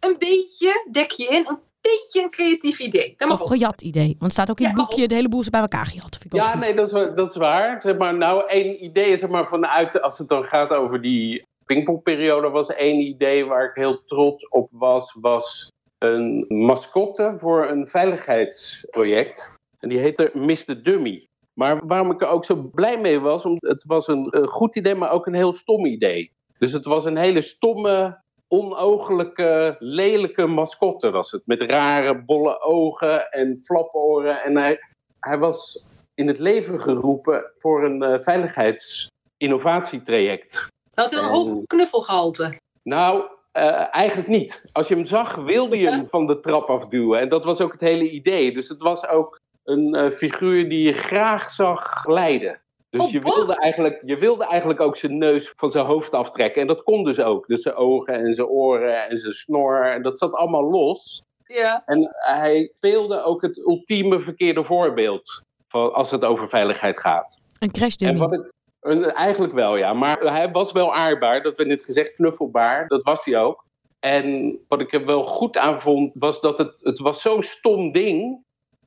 een 0.00 0.16
beetje, 0.18 0.86
dek 0.90 1.10
je 1.10 1.26
in, 1.26 1.46
een 1.48 1.58
beetje 1.80 2.22
een 2.22 2.30
creatief 2.30 2.78
idee. 2.78 3.14
Dat 3.16 3.28
mag 3.28 3.42
Of 3.42 3.48
gejat 3.48 3.82
idee. 3.82 4.06
Want 4.06 4.22
het 4.22 4.32
staat 4.32 4.50
ook 4.50 4.58
in 4.58 4.64
Ja, 4.64 4.70
het 4.70 4.80
boekje, 4.80 5.08
de 5.08 5.14
hele 5.14 5.28
boel 5.28 5.40
is 5.40 5.50
bij 5.50 5.60
elkaar 5.60 5.86
gejat. 5.86 6.16
Vind 6.16 6.34
ik 6.34 6.40
ook 6.40 6.46
Ja, 6.46 6.58
nee, 6.58 6.74
dat 6.74 6.86
is, 6.92 7.14
dat 7.14 7.30
is 7.30 7.36
waar. 7.36 7.80
Zeg 7.80 7.96
maar, 7.96 8.14
nou, 8.14 8.48
één 8.48 8.84
idee, 8.84 9.18
zeg 9.18 9.28
maar, 9.28 9.48
vanuit, 9.48 10.02
als 10.02 10.18
het 10.18 10.28
dan 10.28 10.44
gaat 10.44 10.70
over 10.70 11.02
die 11.02 11.42
pingpongperiode, 11.64 12.48
was 12.48 12.68
één 12.68 13.00
idee 13.00 13.44
waar 13.44 13.64
ik 13.64 13.74
heel 13.74 14.04
trots 14.04 14.48
op 14.48 14.68
was, 14.70 15.16
was 15.20 15.70
een 15.98 16.44
mascotte 16.48 17.34
voor 17.36 17.68
een 17.68 17.86
veiligheidsproject. 17.86 19.54
En 19.78 19.88
die 19.88 19.98
heette 19.98 20.30
Mr. 20.34 20.82
Dummy. 20.82 21.26
Maar 21.54 21.86
waarom 21.86 22.10
ik 22.10 22.20
er 22.20 22.28
ook 22.28 22.44
zo 22.44 22.70
blij 22.74 23.00
mee 23.00 23.20
was, 23.20 23.44
omdat 23.44 23.70
het 23.70 23.84
was 23.84 24.08
een, 24.08 24.26
een 24.30 24.48
goed 24.48 24.76
idee, 24.76 24.94
maar 24.94 25.10
ook 25.10 25.26
een 25.26 25.34
heel 25.34 25.52
stom 25.52 25.86
idee. 25.86 26.32
Dus 26.58 26.72
het 26.72 26.84
was 26.84 27.04
een 27.04 27.16
hele 27.16 27.42
stomme, 27.42 28.20
onogelijke, 28.48 29.76
lelijke 29.78 30.46
mascotte 30.46 31.10
was 31.10 31.30
het. 31.30 31.42
Met 31.46 31.60
rare, 31.60 32.22
bolle 32.24 32.60
ogen 32.60 33.30
en 33.30 33.58
flaporen. 33.62 34.42
En 34.42 34.56
hij, 34.56 34.78
hij 35.20 35.38
was 35.38 35.84
in 36.14 36.26
het 36.26 36.38
leven 36.38 36.80
geroepen 36.80 37.52
voor 37.58 37.84
een 37.84 38.02
eh, 38.02 38.20
veiligheidsinnovatietraject. 38.20 40.66
Had 40.94 41.10
hij 41.10 41.20
een 41.22 41.28
En- 41.28 41.34
hoog 41.34 41.64
knuffelgehalte? 41.66 42.54
Nou, 42.82 43.24
eh, 43.52 43.94
eigenlijk 43.94 44.28
niet. 44.28 44.64
Als 44.72 44.88
je 44.88 44.94
hem 44.94 45.06
zag, 45.06 45.34
wilde 45.34 45.78
je 45.78 45.90
hem 45.90 46.08
van 46.08 46.26
de 46.26 46.40
trap 46.40 46.68
afduwen. 46.68 47.20
En 47.20 47.28
dat 47.28 47.44
was 47.44 47.60
ook 47.60 47.72
het 47.72 47.80
hele 47.80 48.10
idee. 48.10 48.52
Dus 48.52 48.68
het 48.68 48.80
was 48.80 49.06
ook 49.08 49.38
een 49.64 49.94
eh, 49.94 50.10
figuur 50.10 50.68
die 50.68 50.82
je 50.82 50.92
graag 50.92 51.50
zag 51.50 51.82
glijden. 51.82 52.60
Dus 52.96 53.06
Oh, 53.06 53.12
je, 53.12 53.20
wat? 53.20 53.34
wilde 53.34 53.54
eigenlijk, 53.56 54.02
je 54.04 54.16
wilde 54.16 54.44
eigenlijk 54.46 54.80
ook 54.80 54.96
zijn 54.96 55.18
neus 55.18 55.52
van 55.56 55.70
zijn 55.70 55.86
hoofd 55.86 56.12
aftrekken. 56.12 56.60
En 56.60 56.66
dat 56.66 56.82
kon 56.82 57.04
dus 57.04 57.20
ook. 57.20 57.46
Dus 57.46 57.62
zijn 57.62 57.74
ogen 57.74 58.14
en 58.14 58.32
zijn 58.32 58.46
oren 58.46 59.08
en 59.08 59.18
zijn 59.18 59.34
snor. 59.34 59.84
En 59.92 60.02
dat 60.02 60.18
zat 60.18 60.32
allemaal 60.34 60.70
los. 60.70 61.22
Ja. 61.46 61.82
En 61.86 62.10
hij 62.14 62.70
speelde 62.74 63.22
ook 63.22 63.42
het 63.42 63.56
ultieme 63.58 64.20
verkeerde 64.20 64.64
voorbeeld. 64.64 65.42
Van 65.68 65.92
als 65.92 66.10
het 66.10 66.24
over 66.24 66.48
veiligheid 66.48 67.00
gaat. 67.00 67.38
Een 67.58 67.70
crash 67.70 67.94
En 67.96 68.16
wat 68.16 68.32
ik, 68.32 68.52
een- 68.80 69.04
eigenlijk 69.10 69.52
wel, 69.52 69.76
ja. 69.76 69.92
Maar 69.92 70.18
hij 70.20 70.50
was 70.50 70.72
wel 70.72 70.94
aardbaar. 70.94 71.42
Dat 71.42 71.56
werd 71.56 71.68
net 71.68 71.84
gezegd, 71.84 72.14
knuffelbaar. 72.14 72.88
Dat 72.88 73.02
was 73.02 73.24
hij 73.24 73.38
ook. 73.40 73.64
En 74.00 74.58
wat 74.68 74.80
ik 74.80 74.92
er 74.92 75.06
wel 75.06 75.22
goed 75.24 75.56
aan 75.56 75.80
vond, 75.80 76.10
was 76.14 76.40
dat 76.40 76.58
het, 76.58 76.72
het 76.82 76.98
was 76.98 77.20
zo'n 77.22 77.42
stom 77.42 77.92
ding. 77.92 78.44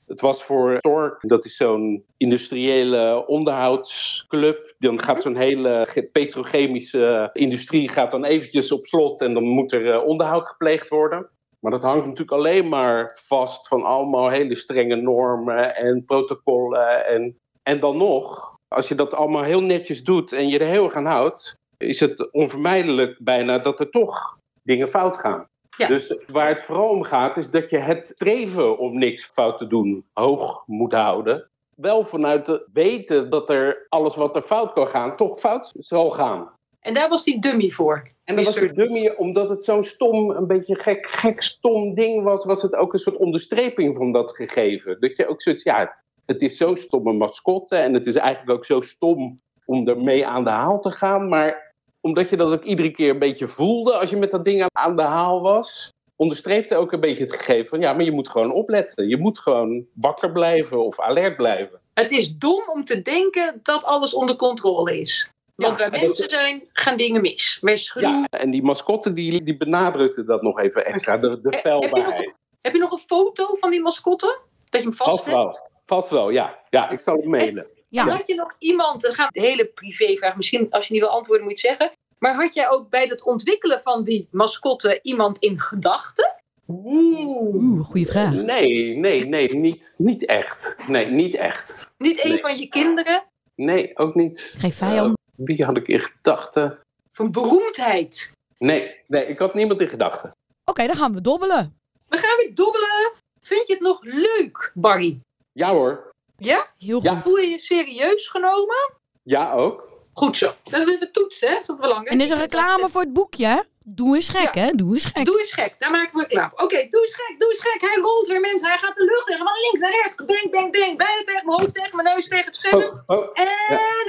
Het 0.09 0.21
was 0.21 0.43
voor 0.43 0.79
Tork, 0.79 1.17
dat 1.27 1.45
is 1.45 1.55
zo'n 1.55 2.05
industriële 2.17 3.27
onderhoudsclub. 3.27 4.73
Dan 4.77 4.99
gaat 4.99 5.21
zo'n 5.21 5.35
hele 5.35 6.09
petrochemische 6.11 7.29
industrie 7.33 7.89
gaat 7.89 8.11
dan 8.11 8.23
eventjes 8.23 8.71
op 8.71 8.85
slot 8.85 9.21
en 9.21 9.33
dan 9.33 9.43
moet 9.43 9.71
er 9.71 9.91
eh, 9.91 10.03
onderhoud 10.07 10.47
gepleegd 10.47 10.89
worden. 10.89 11.29
Maar 11.59 11.71
dat 11.71 11.83
hangt 11.83 12.05
natuurlijk 12.05 12.31
alleen 12.31 12.69
maar 12.69 13.19
vast 13.27 13.67
van 13.67 13.83
allemaal 13.83 14.29
hele 14.29 14.55
strenge 14.55 14.95
normen 14.95 15.75
en 15.75 16.05
protocollen. 16.05 17.05
En, 17.05 17.37
en 17.63 17.79
dan 17.79 17.97
nog, 17.97 18.55
als 18.67 18.87
je 18.87 18.95
dat 18.95 19.13
allemaal 19.13 19.43
heel 19.43 19.61
netjes 19.61 20.03
doet 20.03 20.31
en 20.31 20.47
je 20.47 20.59
er 20.59 20.67
heel 20.67 20.85
erg 20.85 20.95
aan 20.95 21.05
houdt, 21.05 21.55
is 21.77 21.99
het 21.99 22.31
onvermijdelijk 22.31 23.17
bijna 23.19 23.59
dat 23.59 23.79
er 23.79 23.89
toch 23.89 24.37
dingen 24.63 24.87
fout 24.87 25.17
gaan. 25.17 25.48
Ja. 25.79 25.87
Dus 25.87 26.17
waar 26.27 26.47
het 26.47 26.61
vooral 26.61 26.89
om 26.89 27.03
gaat, 27.03 27.37
is 27.37 27.49
dat 27.49 27.69
je 27.69 27.77
het 27.77 28.05
streven 28.05 28.77
om 28.77 28.97
niks 28.97 29.25
fout 29.25 29.57
te 29.57 29.67
doen 29.67 30.05
hoog 30.13 30.63
moet 30.65 30.93
houden. 30.93 31.49
Wel 31.75 32.05
vanuit 32.05 32.47
het 32.47 32.67
weten 32.73 33.29
dat 33.29 33.49
er 33.49 33.85
alles 33.89 34.15
wat 34.15 34.35
er 34.35 34.41
fout 34.41 34.73
kan 34.73 34.87
gaan, 34.87 35.15
toch 35.15 35.39
fout 35.39 35.73
zal 35.77 36.09
gaan. 36.09 36.49
En 36.79 36.93
daar 36.93 37.09
was 37.09 37.23
die 37.23 37.41
dummy 37.41 37.69
voor. 37.69 38.07
En 38.23 38.35
dan 38.35 38.43
was 38.43 38.59
het 38.59 38.75
dummy, 38.75 39.13
omdat 39.17 39.49
het 39.49 39.63
zo'n 39.63 39.83
stom, 39.83 40.29
een 40.29 40.47
beetje 40.47 40.75
gek, 40.75 41.07
gek 41.09 41.41
stom 41.41 41.93
ding 41.93 42.23
was, 42.23 42.45
was 42.45 42.61
het 42.61 42.75
ook 42.75 42.93
een 42.93 42.99
soort 42.99 43.17
onderstreping 43.17 43.95
van 43.95 44.11
dat 44.11 44.35
gegeven. 44.35 44.99
Dat 44.99 45.17
je 45.17 45.27
ook 45.27 45.41
zoiets, 45.41 45.63
ja, 45.63 46.03
het 46.25 46.41
is 46.41 46.57
zo'n 46.57 46.77
stomme 46.77 47.13
mascotte 47.13 47.75
en 47.75 47.93
het 47.93 48.07
is 48.07 48.15
eigenlijk 48.15 48.57
ook 48.57 48.65
zo 48.65 48.81
stom 48.81 49.39
om 49.65 49.87
ermee 49.87 50.27
aan 50.27 50.43
de 50.43 50.49
haal 50.49 50.79
te 50.79 50.91
gaan. 50.91 51.29
Maar 51.29 51.68
omdat 52.01 52.29
je 52.29 52.37
dat 52.37 52.51
ook 52.51 52.63
iedere 52.63 52.91
keer 52.91 53.09
een 53.09 53.19
beetje 53.19 53.47
voelde 53.47 53.93
als 53.97 54.09
je 54.09 54.17
met 54.17 54.31
dat 54.31 54.45
ding 54.45 54.65
aan- 54.71 54.95
de 54.95 55.01
haal 55.01 55.41
was, 55.41 55.89
onderstreepte 56.15 56.75
ook 56.75 56.91
een 56.91 56.99
beetje 56.99 57.23
het 57.23 57.35
gegeven 57.35 57.65
van, 57.69 57.79
ja, 57.79 57.93
maar 57.93 58.03
je 58.05 58.11
moet 58.11 58.29
gewoon 58.29 58.51
opletten. 58.51 59.07
Je 59.07 59.17
moet 59.17 59.39
gewoon 59.39 59.87
wakker 59.95 60.31
blijven 60.31 60.85
of 60.85 60.99
alert 60.99 61.35
blijven. 61.35 61.79
Het 61.93 62.11
is 62.11 62.37
dom 62.37 62.63
om 62.73 62.83
te 62.85 63.01
denken 63.01 63.59
dat 63.63 63.83
alles 63.83 64.13
onder 64.13 64.35
controle 64.35 64.99
is. 64.99 65.29
Want 65.55 65.77
Ja, 65.77 65.89
dat- 65.89 66.01
mensen 66.01 66.29
zijn, 66.29 66.63
gaan 66.73 66.97
dingen 66.97 67.21
mis. 67.21 67.59
Ja, 67.93 68.25
en 68.29 68.49
die 68.51 68.63
mascotte 68.63 69.11
die, 69.13 69.43
die 69.43 69.57
benadrukte 69.57 70.23
dat 70.23 70.41
nog 70.41 70.59
even 70.59 70.85
extra, 70.85 71.17
de, 71.17 71.27
de 71.27 71.35
Heb 71.35 71.43
je 71.43 71.49
nog- 71.49 71.59
feilbaarheid. 71.61 72.33
Heb 72.61 72.73
je 72.73 72.79
nog 72.79 72.91
een 72.91 72.97
foto 72.97 73.55
van 73.55 73.71
die 73.71 73.81
mascotte? 73.81 74.39
Dat 74.69 74.81
je 74.81 74.87
hem 74.87 74.95
vast 74.95 75.09
Vast 75.09 75.25
wel, 75.25 75.55
vast 75.85 76.09
wel, 76.09 76.29
ja. 76.29 76.59
Ja, 76.69 76.89
ik 76.89 76.99
zal 76.99 77.15
het 77.15 77.25
mailen. 77.25 77.67
Ja. 77.89 78.01
En 78.03 78.09
had 78.09 78.27
je 78.27 78.35
nog 78.35 78.55
iemand, 78.57 79.01
dan 79.01 79.13
gaat 79.13 79.33
de 79.33 79.41
hele 79.41 79.65
privévraag, 79.65 80.35
misschien 80.35 80.67
als 80.69 80.87
je 80.87 80.93
niet 80.93 81.01
wil 81.01 81.11
antwoorden 81.11 81.45
moet 81.47 81.61
je 81.61 81.67
het 81.67 81.77
zeggen. 81.77 81.97
Maar 82.19 82.33
had 82.35 82.53
jij 82.53 82.69
ook 82.69 82.89
bij 82.89 83.05
het 83.05 83.25
ontwikkelen 83.25 83.79
van 83.79 84.03
die 84.03 84.27
mascotte 84.31 84.99
iemand 85.01 85.37
in 85.37 85.59
gedachten? 85.59 86.35
Oeh. 86.67 87.53
Oeh, 87.55 87.85
goede 87.85 88.05
vraag. 88.05 88.33
Nee, 88.33 88.95
nee, 88.97 89.25
nee, 89.27 89.57
niet, 89.57 89.93
niet 89.97 90.25
echt. 90.25 90.75
Nee, 90.87 91.05
niet 91.05 91.35
echt. 91.35 91.65
Niet 91.97 92.23
een 92.23 92.29
Nee. 92.29 92.39
van 92.39 92.57
je 92.57 92.67
kinderen? 92.67 93.23
Nee, 93.55 93.97
ook 93.97 94.15
niet. 94.15 94.51
Geen 94.55 94.71
vijand. 94.73 95.09
Eh, 95.37 95.45
wie 95.45 95.65
had 95.65 95.77
ik 95.77 95.87
in 95.87 95.99
gedachten? 95.99 96.79
Van 97.11 97.31
beroemdheid. 97.31 98.31
Nee, 98.57 98.95
nee, 99.07 99.25
ik 99.25 99.39
had 99.39 99.53
niemand 99.53 99.81
in 99.81 99.89
gedachten. 99.89 100.31
Oké, 100.65 100.87
dan 100.87 100.95
gaan 100.95 101.13
we 101.13 101.21
dobbelen. 101.21 101.77
We 102.07 102.17
gaan 102.17 102.37
weer 102.37 102.55
dobbelen. 102.55 103.11
Vind 103.41 103.67
je 103.67 103.73
het 103.73 103.81
nog 103.81 103.99
leuk, 104.03 104.71
Barry? 104.73 105.19
Ja 105.51 105.71
hoor. 105.71 106.08
Ja? 106.39 106.67
Heel 106.77 107.03
Ja. 107.03 107.11
goed. 107.13 107.21
Voel 107.21 107.37
je 107.37 107.47
je 107.49 107.57
serieus 107.59 108.27
genomen? 108.27 108.93
Ja 109.23 109.51
ook. 109.51 109.97
Goed 110.13 110.37
zo. 110.37 110.51
Dat 110.63 110.87
is 110.87 110.93
even 110.93 111.11
toetsen, 111.11 111.47
hè? 111.47 111.53
Dat 111.53 111.63
is 111.63 111.71
ook 111.71 111.79
belangrijk. 111.79 112.09
En 112.09 112.17
er 112.19 112.25
is 112.25 112.31
een 112.31 112.39
reclame 112.39 112.89
voor 112.89 113.01
het 113.01 113.13
boekje, 113.13 113.45
hè? 113.45 113.59
Doe 113.85 114.15
eens 114.15 114.29
gek, 114.29 114.53
hè? 114.55 114.71
Doe 114.71 114.93
eens 114.93 115.05
gek. 115.05 115.25
Doe 115.25 115.39
eens 115.39 115.51
gek, 115.53 115.75
daar 115.79 115.91
maken 115.91 116.19
we 116.19 116.25
klaar. 116.25 116.49
voor. 116.49 116.63
Oké, 116.65 116.87
doe 116.89 117.01
eens 117.01 117.13
gek, 117.15 117.35
doe 117.39 117.49
eens 117.49 117.59
gek. 117.61 117.81
Hij 117.81 117.97
rolt 118.01 118.27
weer 118.27 118.39
mensen. 118.39 118.67
Hij 118.67 118.77
gaat 118.77 118.95
de 118.95 119.03
lucht 119.03 119.29
in. 119.29 119.37
Van 119.37 119.47
links 119.61 119.79
naar 119.79 119.91
rechts. 119.91 120.15
Bang, 120.15 120.51
bang, 120.51 120.71
bang. 120.71 120.97
Bijna 120.97 121.23
tegen 121.23 121.45
mijn 121.45 121.59
hoofd, 121.59 121.73
tegen 121.73 121.95
mijn 122.03 122.15
neus, 122.15 122.27
tegen 122.27 122.45
het 122.45 122.55
scherm. 122.55 122.81
Oh, 122.81 123.17
oh, 123.17 123.29
En 123.33 123.47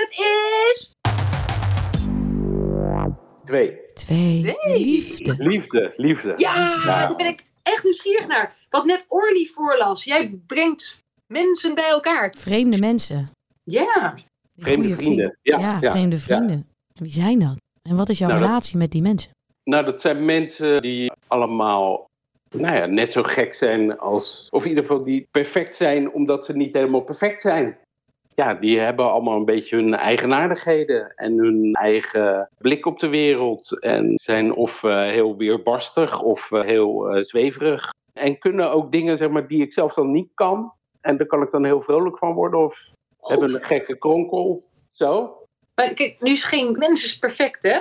het 0.00 0.10
is... 0.10 0.96
twee. 3.44 3.78
Twee. 3.94 4.42
Twee. 4.58 4.78
Liefde. 4.78 5.34
Liefde, 5.38 5.92
liefde. 5.96 6.32
Ja, 6.34 6.54
Ja. 6.54 6.84
daar 6.84 7.16
ben 7.16 7.26
ik 7.26 7.42
echt 7.62 7.84
nieuwsgierig 7.84 8.26
naar. 8.26 8.56
Wat 8.70 8.84
net 8.84 9.04
Orly 9.08 9.46
voorlas. 9.54 10.04
Jij 10.04 10.40
brengt 10.46 11.04
mensen 11.32 11.74
bij 11.74 11.88
elkaar. 11.90 12.34
Vreemde 12.38 12.78
mensen. 12.78 13.30
Ja. 13.64 14.14
Vreemde 14.56 14.90
vrienden. 14.90 15.38
Ja, 15.42 15.58
Ja, 15.58 15.78
ja, 15.80 15.90
vreemde 15.90 16.16
ja. 16.16 16.22
vrienden. 16.22 16.66
Wie 16.94 17.10
zijn 17.12 17.38
dat? 17.38 17.56
En 17.82 17.96
wat 17.96 18.08
is 18.08 18.18
jouw 18.18 18.28
Nou, 18.28 18.40
dat- 18.40 18.48
relatie 18.48 18.76
met 18.78 18.90
die 18.90 19.02
mensen? 19.02 19.30
Nou, 19.64 19.84
dat 19.84 20.00
zijn 20.00 20.24
mensen 20.24 20.82
die 20.82 21.12
allemaal 21.26 22.08
nou 22.56 22.76
ja, 22.76 22.86
net 22.86 23.12
zo 23.12 23.22
gek 23.22 23.54
zijn 23.54 23.98
als. 23.98 24.46
Of 24.50 24.62
in 24.62 24.68
ieder 24.68 24.84
geval 24.84 25.02
die 25.04 25.26
perfect 25.30 25.74
zijn 25.76 26.12
omdat 26.12 26.44
ze 26.44 26.56
niet 26.56 26.74
helemaal 26.74 27.00
perfect 27.00 27.40
zijn. 27.40 27.78
Ja, 28.34 28.54
die 28.54 28.78
hebben 28.78 29.10
allemaal 29.12 29.36
een 29.36 29.44
beetje 29.44 29.76
hun 29.76 29.94
eigenaardigheden 29.94 31.12
en 31.14 31.38
hun 31.38 31.72
eigen 31.74 32.48
blik 32.58 32.86
op 32.86 32.98
de 33.00 33.08
wereld. 33.08 33.80
En 33.80 34.12
zijn 34.14 34.54
of 34.54 34.84
eh, 34.84 34.98
heel 35.00 35.36
weerbarstig 35.36 36.22
of 36.22 36.52
eh, 36.52 36.62
heel 36.62 37.08
eh, 37.10 37.22
zweverig. 37.22 37.90
En 38.12 38.38
kunnen 38.38 38.70
ook 38.72 38.92
dingen 38.92 39.16
zeg 39.16 39.28
maar, 39.30 39.46
die 39.46 39.62
ik 39.62 39.72
zelf 39.72 39.94
dan 39.94 40.10
niet 40.10 40.30
kan. 40.34 40.72
En 41.00 41.16
daar 41.16 41.26
kan 41.26 41.42
ik 41.42 41.50
dan 41.50 41.64
heel 41.64 41.80
vrolijk 41.80 42.18
van 42.18 42.32
worden. 42.32 42.60
Of 42.60 42.88
hebben 43.20 43.54
een 43.54 43.64
gekke 43.64 43.98
kronkel. 43.98 44.64
Zo. 44.90 45.38
Maar 45.74 45.94
kijk, 45.94 46.16
nu 46.20 46.30
is 46.30 46.44
geen 46.44 46.78
mens 46.78 47.04
is 47.04 47.18
perfect, 47.18 47.62
hè? 47.62 47.78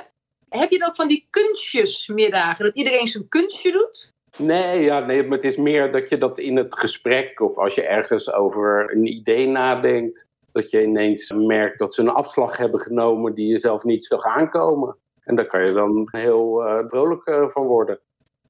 Heb 0.50 0.70
je 0.70 0.78
dan 0.78 0.88
ook 0.88 0.96
van 0.96 1.08
die 1.08 1.28
kunstjesmiddagen? 1.30 2.66
Dat 2.66 2.76
iedereen 2.76 3.08
zijn 3.08 3.28
kunstje 3.28 3.72
doet? 3.72 4.12
Nee, 4.38 4.84
ja, 4.84 5.00
nee, 5.00 5.24
maar 5.24 5.38
het 5.38 5.48
is 5.48 5.56
meer 5.56 5.92
dat 5.92 6.10
je 6.10 6.18
dat 6.18 6.40
in 6.40 6.56
het 6.56 6.80
gesprek 6.80 7.40
of 7.40 7.58
als 7.58 7.76
je 7.76 7.88
ergens 7.88 8.34
over 8.34 8.92
een 8.92 9.06
idee 9.06 9.48
nadenkt, 9.48 10.30
dat 10.52 10.72
je 10.72 10.84
ineens 10.84 11.32
merkt 11.36 11.80
dat 11.80 11.94
ze 11.94 12.02
een 12.02 12.10
afslag 12.10 12.58
hebben 12.58 12.80
genomen 12.80 13.34
die 13.34 13.48
je 13.48 13.58
zelf 13.58 13.84
niet 13.84 14.06
zag 14.06 14.24
aankomen. 14.24 14.98
En 15.24 15.36
daar 15.36 15.48
kan 15.48 15.66
je 15.66 15.74
dan 15.74 16.08
heel 16.12 16.66
eh, 16.66 16.86
vrolijk 16.88 17.26
eh, 17.26 17.50
van 17.50 17.66
worden. 17.66 18.00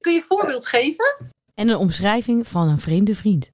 Kun 0.00 0.12
je 0.12 0.18
een 0.18 0.24
voorbeeld 0.24 0.66
geven? 0.66 1.16
En 1.54 1.68
een 1.68 1.76
omschrijving 1.76 2.46
van 2.46 2.68
een 2.68 2.78
vreemde 2.78 3.14
vriend. 3.14 3.50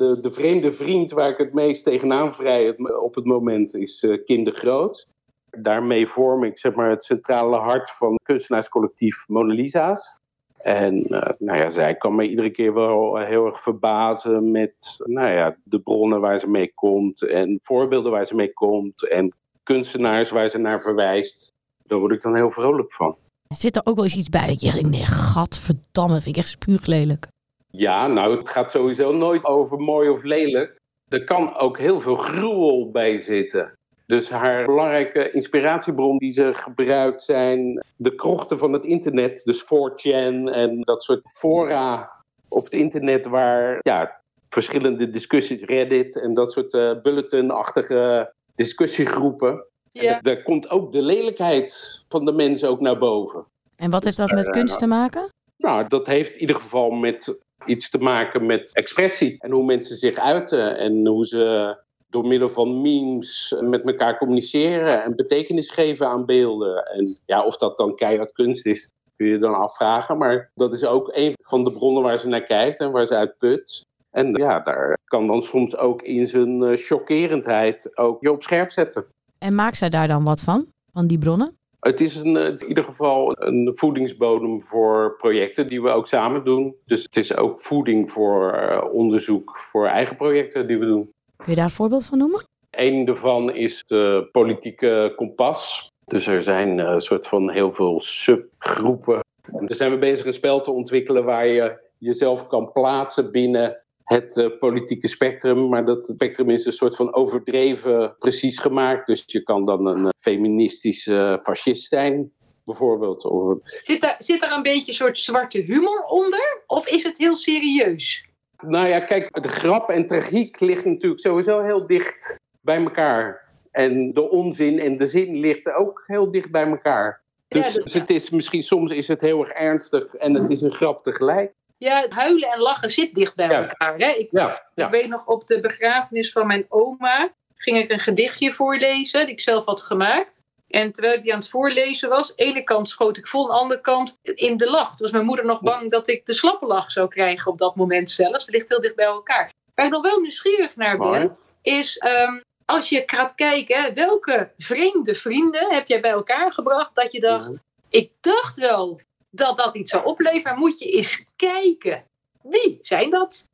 De, 0.00 0.20
de 0.20 0.30
vreemde 0.30 0.72
vriend 0.72 1.10
waar 1.10 1.30
ik 1.30 1.38
het 1.38 1.52
meest 1.52 1.84
tegenaan 1.84 2.32
vrij 2.32 2.76
op 3.00 3.14
het 3.14 3.24
moment 3.24 3.74
is 3.74 4.00
eh 4.00 4.24
kindergroot. 4.24 5.06
Daarmee 5.50 6.06
vorm 6.06 6.44
ik 6.44 6.58
zeg 6.58 6.74
maar, 6.74 6.90
het 6.90 7.04
centrale 7.04 7.56
hart 7.56 7.90
van 7.90 8.18
kunstenaarscollectief 8.22 9.24
Mona 9.28 9.54
Lisa's. 9.54 10.18
En 10.56 11.04
eh, 11.04 11.32
nou 11.38 11.58
ja, 11.58 11.70
zij 11.70 11.94
kan 11.94 12.14
me 12.14 12.28
iedere 12.28 12.50
keer 12.50 12.74
wel 12.74 13.16
heel 13.16 13.46
erg 13.46 13.62
verbazen 13.62 14.50
met 14.50 15.02
nou 15.04 15.30
ja, 15.30 15.56
de 15.62 15.80
bronnen 15.80 16.20
waar 16.20 16.38
ze 16.38 16.48
mee 16.48 16.74
komt. 16.74 17.22
En 17.22 17.58
voorbeelden 17.62 18.12
waar 18.12 18.26
ze 18.26 18.34
mee 18.34 18.52
komt. 18.52 19.08
En 19.08 19.34
kunstenaars 19.62 20.30
waar 20.30 20.48
ze 20.48 20.58
naar 20.58 20.80
verwijst. 20.80 21.52
Daar 21.84 21.98
word 21.98 22.12
ik 22.12 22.22
dan 22.22 22.34
heel 22.34 22.50
vrolijk 22.50 22.92
van. 22.92 23.16
Zit 23.48 23.76
er 23.76 23.82
ook 23.84 23.94
wel 23.94 24.04
eens 24.04 24.16
iets 24.16 24.28
bij 24.28 24.46
dat 24.46 24.60
je 24.60 24.72
denkt, 24.72 24.90
nee, 24.90 25.06
gadverdamme, 25.06 26.20
vind 26.20 26.36
ik 26.36 26.42
echt 26.42 26.50
spuuglelijk. 26.50 27.28
Ja, 27.70 28.06
nou, 28.06 28.38
het 28.38 28.48
gaat 28.48 28.70
sowieso 28.70 29.12
nooit 29.12 29.44
over 29.44 29.78
mooi 29.78 30.08
of 30.08 30.22
lelijk. 30.22 30.76
Er 31.08 31.24
kan 31.24 31.56
ook 31.56 31.78
heel 31.78 32.00
veel 32.00 32.16
gruwel 32.16 32.90
bij 32.90 33.18
zitten. 33.18 33.72
Dus 34.06 34.28
haar 34.28 34.64
belangrijke 34.64 35.30
inspiratiebron 35.30 36.16
die 36.16 36.30
ze 36.30 36.50
gebruikt 36.54 37.22
zijn 37.22 37.84
de 37.96 38.14
krochten 38.14 38.58
van 38.58 38.72
het 38.72 38.84
internet. 38.84 39.44
Dus 39.44 39.64
4chan 39.64 40.52
en 40.52 40.80
dat 40.80 41.02
soort 41.02 41.20
fora 41.36 42.10
op 42.48 42.64
het 42.64 42.72
internet 42.72 43.26
waar 43.26 43.78
ja, 43.82 44.20
verschillende 44.48 45.10
discussies, 45.10 45.62
Reddit 45.62 46.20
en 46.20 46.34
dat 46.34 46.52
soort 46.52 46.74
eh 46.74 47.00
bulletin-achtige 47.02 48.32
discussiegroepen. 48.54 49.66
Ja. 49.90 50.16
En 50.16 50.22
daar 50.22 50.42
komt 50.42 50.70
ook 50.70 50.92
de 50.92 51.02
lelijkheid 51.02 52.00
van 52.08 52.24
de 52.24 52.32
mensen 52.32 52.68
ook 52.68 52.80
naar 52.80 52.98
boven. 52.98 53.44
En 53.76 53.90
wat 53.90 54.04
heeft 54.04 54.16
dat 54.16 54.30
met 54.32 54.50
kunst 54.50 54.78
te 54.78 54.86
maken? 54.86 55.28
Nou, 55.56 55.88
dat 55.88 56.06
heeft 56.06 56.34
in 56.34 56.40
ieder 56.40 56.56
geval 56.56 56.90
met 56.90 57.38
iets 57.66 57.90
te 57.90 57.98
maken 57.98 58.46
met 58.46 58.72
expressie 58.72 59.36
en 59.38 59.50
hoe 59.50 59.64
mensen 59.64 59.96
zich 59.96 60.16
uiten 60.16 60.78
en 60.78 61.06
hoe 61.06 61.26
ze 61.26 61.76
door 62.08 62.26
middel 62.26 62.50
van 62.50 62.80
memes 62.80 63.54
met 63.60 63.86
elkaar 63.86 64.18
communiceren 64.18 65.02
en 65.02 65.16
betekenis 65.16 65.70
geven 65.70 66.08
aan 66.08 66.26
beelden. 66.26 66.84
En 66.84 67.20
ja, 67.26 67.44
of 67.44 67.56
dat 67.56 67.76
dan 67.76 67.94
keihard 67.94 68.32
kunst 68.32 68.66
is, 68.66 68.90
kun 69.16 69.26
je 69.26 69.38
dan 69.38 69.54
afvragen. 69.54 70.18
Maar 70.18 70.50
dat 70.54 70.72
is 70.72 70.84
ook 70.84 71.10
een 71.12 71.34
van 71.42 71.64
de 71.64 71.72
bronnen 71.72 72.02
waar 72.02 72.18
ze 72.18 72.28
naar 72.28 72.44
kijkt 72.44 72.80
en 72.80 72.90
waar 72.90 73.06
ze 73.06 73.16
uit 73.16 73.38
put. 73.38 73.84
En 74.10 74.32
ja, 74.32 74.60
daar 74.60 74.98
kan 75.04 75.26
dan 75.26 75.42
soms 75.42 75.76
ook 75.76 76.02
in 76.02 76.26
zijn 76.26 76.62
eh, 76.62 76.76
chockerendheid 76.76 77.98
ook 77.98 78.22
je 78.22 78.32
op 78.32 78.42
scherp 78.42 78.70
zetten. 78.70 79.06
En 79.38 79.54
maakt 79.54 79.76
zij 79.76 79.88
daar 79.88 80.08
dan 80.08 80.24
wat 80.24 80.40
van? 80.40 80.66
Van 80.92 81.06
die 81.06 81.18
bronnen? 81.18 81.59
Het 81.80 82.00
is 82.00 82.16
een, 82.16 82.36
in 82.36 82.68
ieder 82.68 82.84
geval 82.84 83.42
een 83.42 83.72
voedingsbodem 83.74 84.62
voor 84.62 85.16
projecten 85.16 85.68
die 85.68 85.82
we 85.82 85.88
ook 85.88 86.06
samen 86.06 86.44
doen. 86.44 86.74
Dus 86.84 87.02
het 87.02 87.16
is 87.16 87.36
ook 87.36 87.60
voeding 87.60 88.12
voor 88.12 88.52
eh, 88.52 88.92
onderzoek 88.92 89.58
voor 89.70 89.86
eigen 89.86 90.16
projecten 90.16 90.66
die 90.66 90.78
we 90.78 90.86
doen. 90.86 91.10
Kun 91.36 91.50
je 91.50 91.54
daar 91.54 91.64
een 91.64 91.70
voorbeeld 91.70 92.04
van 92.04 92.18
noemen? 92.18 92.44
Eén 92.70 93.04
daarvan 93.04 93.54
is 93.54 93.84
de 93.84 94.28
politieke 94.32 95.12
kompas. 95.16 95.88
Dus 96.04 96.26
er 96.26 96.42
zijn 96.42 96.80
eh, 96.80 96.92
een 96.92 97.00
soort 97.00 97.26
van 97.26 97.50
heel 97.50 97.72
veel 97.72 98.00
subgroepen. 98.00 99.20
En 99.52 99.66
daar 99.66 99.76
zijn 99.76 99.90
we 99.90 99.98
bezig 99.98 100.26
een 100.26 100.32
spel 100.32 100.60
te 100.60 100.70
ontwikkelen 100.70 101.24
waar 101.24 101.46
je 101.46 101.78
jezelf 101.98 102.46
kan 102.46 102.72
plaatsen 102.72 103.30
binnen 103.32 103.82
het 104.14 104.36
eh, 104.36 104.58
politieke 104.58 105.08
spectrum. 105.08 105.68
Maar 105.68 105.84
dat 105.84 106.06
spectrum 106.06 106.50
is 106.50 106.64
een 106.64 106.72
soort 106.72 106.96
van 106.96 107.14
overdreven 107.14 108.14
precies 108.18 108.58
gemaakt. 108.58 109.06
Dus 109.06 109.22
je 109.26 109.42
kan 109.42 109.64
dan 109.64 109.86
een 109.86 110.04
eh, 110.04 110.10
feministische 110.16 111.40
fascist 111.42 111.88
zijn, 111.88 112.32
bijvoorbeeld. 112.64 113.24
Of 113.24 113.58
Zit 113.62 114.00
daar, 114.00 114.14
zit 114.18 114.40
daar 114.40 114.52
een 114.52 114.62
beetje 114.62 114.88
een 114.88 114.94
soort 114.94 115.18
zwarte 115.18 115.58
humor 115.58 116.04
onder? 116.04 116.62
Of 116.66 116.88
is 116.88 117.02
het 117.02 117.18
heel 117.18 117.34
serieus? 117.34 118.24
Nou 118.62 118.88
ja, 118.88 118.98
kijk, 119.00 119.42
de 119.42 119.48
grap 119.48 119.90
en 119.90 120.06
tragiek 120.06 120.60
ligt 120.60 120.84
natuurlijk 120.84 121.20
sowieso 121.20 121.62
heel 121.62 121.86
dicht 121.86 122.38
bij 122.60 122.82
elkaar. 122.82 123.48
En 123.70 124.12
de 124.12 124.30
onzin 124.30 124.78
en 124.78 124.98
de 124.98 125.06
zin 125.06 125.36
ligt 125.36 125.72
ook 125.72 126.02
heel 126.06 126.30
dicht 126.30 126.50
bij 126.50 126.66
elkaar. 126.66 127.22
Ja, 127.48 127.70
Dus 127.70 127.94
het 127.94 128.10
is, 128.10 128.30
misschien 128.30 128.62
soms 128.62 128.92
is 128.92 129.08
het 129.08 129.20
heel 129.20 129.40
erg 129.40 129.50
ernstig 129.50 130.14
en 130.14 130.34
het 130.34 130.50
is 130.50 130.60
een 130.60 130.72
grap 130.72 131.02
tegelijk. 131.02 131.52
Ja, 131.80 132.06
huilen 132.08 132.48
en 132.48 132.58
lachen 132.60 132.90
zit 132.90 133.14
dicht 133.14 133.34
bij 133.36 133.48
Ja. 133.48 133.62
elkaar. 133.62 133.96
Hè? 133.96 134.08
Ik, 134.10 134.28
Ja, 134.30 134.62
ja. 134.74 134.84
ik 134.84 134.90
weet 134.90 135.08
nog, 135.08 135.26
op 135.26 135.46
de 135.46 135.60
begrafenis 135.60 136.32
van 136.32 136.46
mijn 136.46 136.66
oma 136.68 137.32
ging 137.54 137.78
ik 137.78 137.90
een 137.90 137.98
gedichtje 137.98 138.52
voorlezen, 138.52 139.20
die 139.24 139.34
ik 139.34 139.40
zelf 139.40 139.64
had 139.64 139.80
gemaakt. 139.80 140.42
En 140.68 140.92
terwijl 140.92 141.14
ik 141.14 141.22
die 141.22 141.32
aan 141.32 141.38
het 141.38 141.48
voorlezen 141.48 142.08
was, 142.08 142.32
ene 142.36 142.62
kant 142.62 142.88
schoot 142.88 143.16
ik 143.16 143.26
vol, 143.26 143.44
aan 143.48 143.54
de 143.56 143.60
andere 143.62 143.80
kant 143.80 144.18
in 144.22 144.56
de 144.56 144.70
lach. 144.70 144.88
Toen 144.88 144.96
was 144.98 145.10
mijn 145.10 145.24
moeder 145.24 145.44
nog 145.44 145.60
bang 145.60 145.90
dat 145.90 146.08
ik 146.08 146.26
de 146.26 146.32
slappe 146.34 146.66
lach 146.66 146.90
zou 146.90 147.08
krijgen 147.08 147.50
op 147.50 147.58
dat 147.58 147.76
moment 147.76 148.10
zelfs. 148.10 148.46
Het 148.46 148.54
ligt 148.54 148.68
heel 148.68 148.80
dicht 148.80 148.96
bij 148.96 149.04
elkaar. 149.04 149.52
Waar 149.74 149.86
ik 149.86 149.92
nog 149.92 150.02
wel 150.02 150.20
nieuwsgierig 150.20 150.76
naar 150.76 150.98
ben, 150.98 151.06
Mooi. 151.08 151.30
is 151.62 151.98
ehm, 151.98 152.40
als 152.64 152.88
je 152.88 153.02
gaat 153.06 153.34
kijken, 153.34 153.94
welke 153.94 154.52
vreemde 154.56 155.14
vrienden 155.14 155.72
heb 155.74 155.86
jij 155.88 156.00
bij 156.00 156.10
elkaar 156.10 156.52
gebracht 156.52 156.94
dat 156.94 157.12
je 157.12 157.20
dacht, 157.20 157.62
ik 157.88 158.12
dacht 158.20 158.56
wel 158.56 159.00
dat 159.30 159.56
dat 159.56 159.76
iets 159.76 159.90
zou 159.90 160.04
opleveren, 160.04 160.58
moet 160.58 160.78
je 160.78 160.90
eens 160.90 161.26
kijken. 161.36 162.04
Wie 162.42 162.78
zijn 162.80 163.10
dat? 163.10 163.44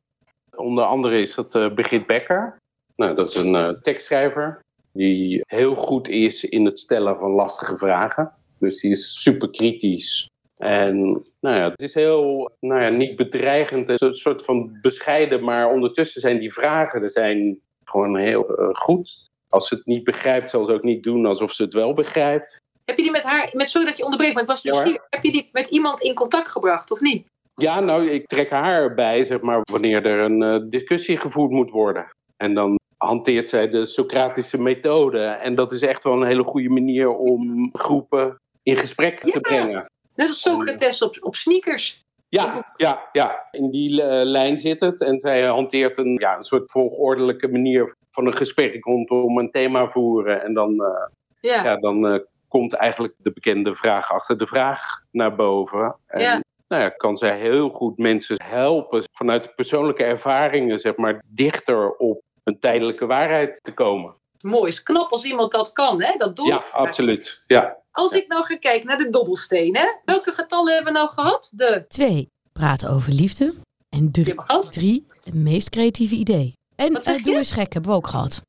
Onder 0.55 0.83
andere 0.83 1.21
is 1.21 1.35
dat 1.35 1.55
eh 1.55 1.73
Brigitte 1.73 2.05
Becker. 2.05 2.57
Nou, 2.95 3.15
dat 3.15 3.29
is 3.29 3.35
een 3.35 3.55
eh, 3.55 3.69
tekstschrijver 3.69 4.59
die 4.91 5.41
heel 5.47 5.75
goed 5.75 6.07
is 6.07 6.43
in 6.43 6.65
het 6.65 6.79
stellen 6.79 7.17
van 7.17 7.31
lastige 7.31 7.77
vragen. 7.77 8.33
Dus 8.59 8.81
die 8.81 8.91
is 8.91 9.21
super 9.21 9.49
kritisch. 9.49 10.27
En 10.57 11.25
nou 11.39 11.55
ja, 11.55 11.69
het 11.69 11.81
is 11.81 11.93
heel, 11.93 12.51
nou 12.59 12.81
ja, 12.81 12.89
niet 12.89 13.15
bedreigend, 13.15 14.01
een 14.01 14.15
soort 14.15 14.43
van 14.43 14.77
bescheiden, 14.81 15.43
maar 15.43 15.69
ondertussen 15.69 16.21
zijn 16.21 16.39
die 16.39 16.53
vragen 16.53 17.03
er 17.03 17.11
zijn 17.11 17.59
gewoon 17.83 18.17
heel 18.17 18.57
eh, 18.57 18.69
goed. 18.71 19.29
Als 19.49 19.67
ze 19.67 19.75
het 19.75 19.85
niet 19.85 20.03
begrijpt, 20.03 20.49
zal 20.49 20.65
ze 20.65 20.73
ook 20.73 20.83
niet 20.83 21.03
doen 21.03 21.25
alsof 21.25 21.51
ze 21.51 21.63
het 21.63 21.73
wel 21.73 21.93
begrijpt. 21.93 22.57
Heb 22.87 22.97
je 22.97 23.03
die 23.03 23.11
met 23.11 23.23
haar, 23.23 23.49
met, 23.53 23.69
sorry 23.69 23.87
dat 23.87 23.97
je 23.97 24.03
onderbreekt, 24.03 24.33
maar 24.33 24.43
ik 24.43 24.49
was 24.49 24.61
Ja, 24.61 24.71
nieuwsgierig. 24.71 25.05
Heb 25.09 25.23
je 25.23 25.31
die 25.31 25.49
met 25.51 25.67
iemand 25.67 26.01
in 26.01 26.13
contact 26.13 26.49
gebracht 26.49 26.91
of 26.91 26.99
niet? 27.01 27.25
Ja, 27.55 27.79
nou, 27.79 28.09
ik 28.09 28.27
trek 28.27 28.49
haar 28.49 28.81
erbij, 28.81 29.23
zeg 29.23 29.41
maar, 29.41 29.61
wanneer 29.71 30.05
er 30.05 30.19
een 30.19 30.41
eh, 30.43 30.69
discussie 30.69 31.17
gevoerd 31.17 31.51
moet 31.51 31.69
worden. 31.71 32.09
En 32.37 32.53
dan 32.53 32.79
hanteert 32.97 33.49
zij 33.49 33.67
de 33.67 33.85
Socratische 33.85 34.57
methode. 34.57 35.19
En 35.19 35.55
dat 35.55 35.71
is 35.71 35.81
echt 35.81 36.03
wel 36.03 36.13
een 36.13 36.27
hele 36.27 36.43
goede 36.43 36.69
manier 36.69 37.09
om 37.09 37.69
groepen 37.71 38.35
in 38.63 38.77
gesprek 38.77 39.19
te 39.19 39.39
brengen. 39.39 39.85
Net 40.15 40.27
als 40.27 40.41
Socrates 40.41 41.01
op, 41.01 41.17
op 41.19 41.35
sneakers. 41.35 42.01
Ja, 42.29 42.73
ja, 42.75 43.09
ja. 43.11 43.47
In 43.51 43.69
die 43.69 44.01
eh, 44.01 44.25
lijn 44.25 44.57
zit 44.57 44.79
het. 44.79 45.01
En 45.01 45.19
zij 45.19 45.45
hanteert 45.45 45.97
een, 45.97 46.15
ja, 46.19 46.35
een 46.35 46.43
soort 46.43 46.71
volgordelijke 46.71 47.47
manier 47.47 47.95
van 48.11 48.25
een 48.25 48.35
gesprek 48.37 48.83
rondom 48.85 49.37
een 49.37 49.51
thema 49.51 49.89
voeren. 49.89 50.43
En 50.43 50.53
dan, 50.53 50.83
eh, 50.83 51.07
Ja. 51.39 51.63
ja, 51.63 51.75
dan 51.75 52.25
komt 52.47 52.73
eigenlijk 52.73 53.13
de 53.17 53.31
bekende 53.33 53.75
vraag 53.75 54.11
achter 54.11 54.37
de 54.37 54.47
vraag 54.47 55.01
naar 55.11 55.35
boven. 55.35 55.95
En, 56.07 56.21
Ja. 56.21 56.41
Nou 56.67 56.81
ja, 56.83 56.89
kan 56.89 57.17
zij 57.17 57.37
heel 57.39 57.69
goed 57.69 57.97
mensen 57.97 58.41
helpen 58.43 59.03
vanuit 59.11 59.55
persoonlijke 59.55 60.03
ervaringen, 60.03 60.79
zeg 60.79 60.95
maar, 60.95 61.23
dichter 61.27 61.91
op 61.95 62.21
een 62.43 62.59
tijdelijke 62.59 63.05
waarheid 63.05 63.59
te 63.63 63.71
komen. 63.73 64.15
Mooi. 64.41 64.67
Is 64.71 64.83
knap 64.83 65.11
als 65.11 65.23
iemand 65.23 65.51
dat 65.51 65.73
kan, 65.73 66.01
hè? 66.01 66.13
Dat 66.17 66.27
Ja, 66.27 66.33
doorvragen. 66.43 66.79
absoluut. 66.79 67.43
Ja. 67.47 67.77
Als 67.91 68.11
ik 68.11 68.27
nou 68.27 68.43
ga 68.43 68.57
kijken 68.57 68.87
naar 68.87 68.97
de 68.97 69.09
dobbelsteen, 69.09 69.75
hè? 69.75 69.85
Welke 70.05 70.31
getallen 70.31 70.73
hebben 70.73 70.93
we 70.93 70.99
nou 70.99 71.09
gehad? 71.11 71.51
De. 71.55 71.85
Twee, 71.87 72.29
praten 72.53 72.89
over 72.89 73.11
liefde. 73.13 73.53
En 73.89 74.11
drie, 74.11 74.35
drie 74.69 75.05
het 75.23 75.33
meest 75.33 75.69
creatieve 75.69 76.15
idee. 76.15 76.53
En 76.75 76.93
Wat 76.93 77.03
zeg 77.03 77.15
eh, 77.17 77.23
doe 77.23 77.31
je? 77.31 77.37
eens 77.37 77.51
gek, 77.51 77.73
hebben 77.73 77.91
we 77.91 77.97
ook 77.97 78.07
gehad. 78.07 78.41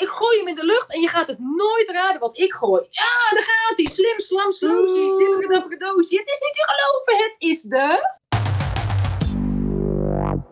Ik 0.00 0.08
gooi 0.08 0.38
hem 0.38 0.48
in 0.48 0.54
de 0.54 0.64
lucht 0.64 0.94
en 0.94 1.00
je 1.00 1.08
gaat 1.08 1.26
het 1.26 1.38
nooit 1.38 1.90
raden 1.92 2.20
wat 2.20 2.38
ik 2.38 2.52
gooi. 2.52 2.82
Ja, 2.90 3.34
daar 3.34 3.42
gaat 3.42 3.76
hij. 3.76 3.86
Slim, 3.86 4.18
slam, 4.18 4.52
sloozie. 4.52 5.18
Dibberdabberdozie. 5.18 6.18
Het 6.18 6.28
is 6.28 6.40
niet 6.40 6.54
te 6.54 6.64
geloven. 6.66 7.24
Het 7.24 7.34
is 7.38 7.62
de... 7.62 8.18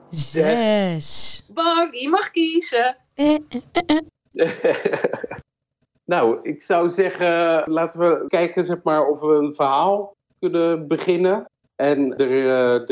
Zes. 0.08 1.42
Bang, 1.48 1.92
die 1.92 2.08
mag 2.08 2.30
kiezen. 2.30 2.96
Eh, 3.14 3.34
eh, 3.34 3.60
eh, 3.72 3.98
eh. 4.36 5.28
nou, 6.12 6.38
ik 6.42 6.62
zou 6.62 6.88
zeggen, 6.88 7.62
laten 7.70 8.00
we 8.00 8.24
kijken 8.26 8.64
zeg 8.64 8.82
maar, 8.82 9.06
of 9.06 9.20
we 9.20 9.34
een 9.34 9.54
verhaal 9.54 10.16
kunnen 10.38 10.86
beginnen. 10.86 11.44
En 11.76 12.16
er, 12.16 12.46
er, 12.50 12.86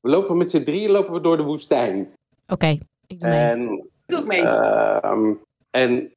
we 0.00 0.08
lopen 0.08 0.36
met 0.36 0.50
z'n 0.50 0.62
drieën 0.62 0.90
lopen 0.90 1.12
we 1.12 1.20
door 1.20 1.36
de 1.36 1.42
woestijn. 1.42 2.12
Oké, 2.48 2.78
ik 3.06 3.20
doe 3.20 3.28
mee. 3.28 3.38
En 3.38 3.88
Doe 4.06 4.20
ik 4.20 4.26
mee. 4.26 4.42
Ehm, 4.42 5.32
en 5.74 6.12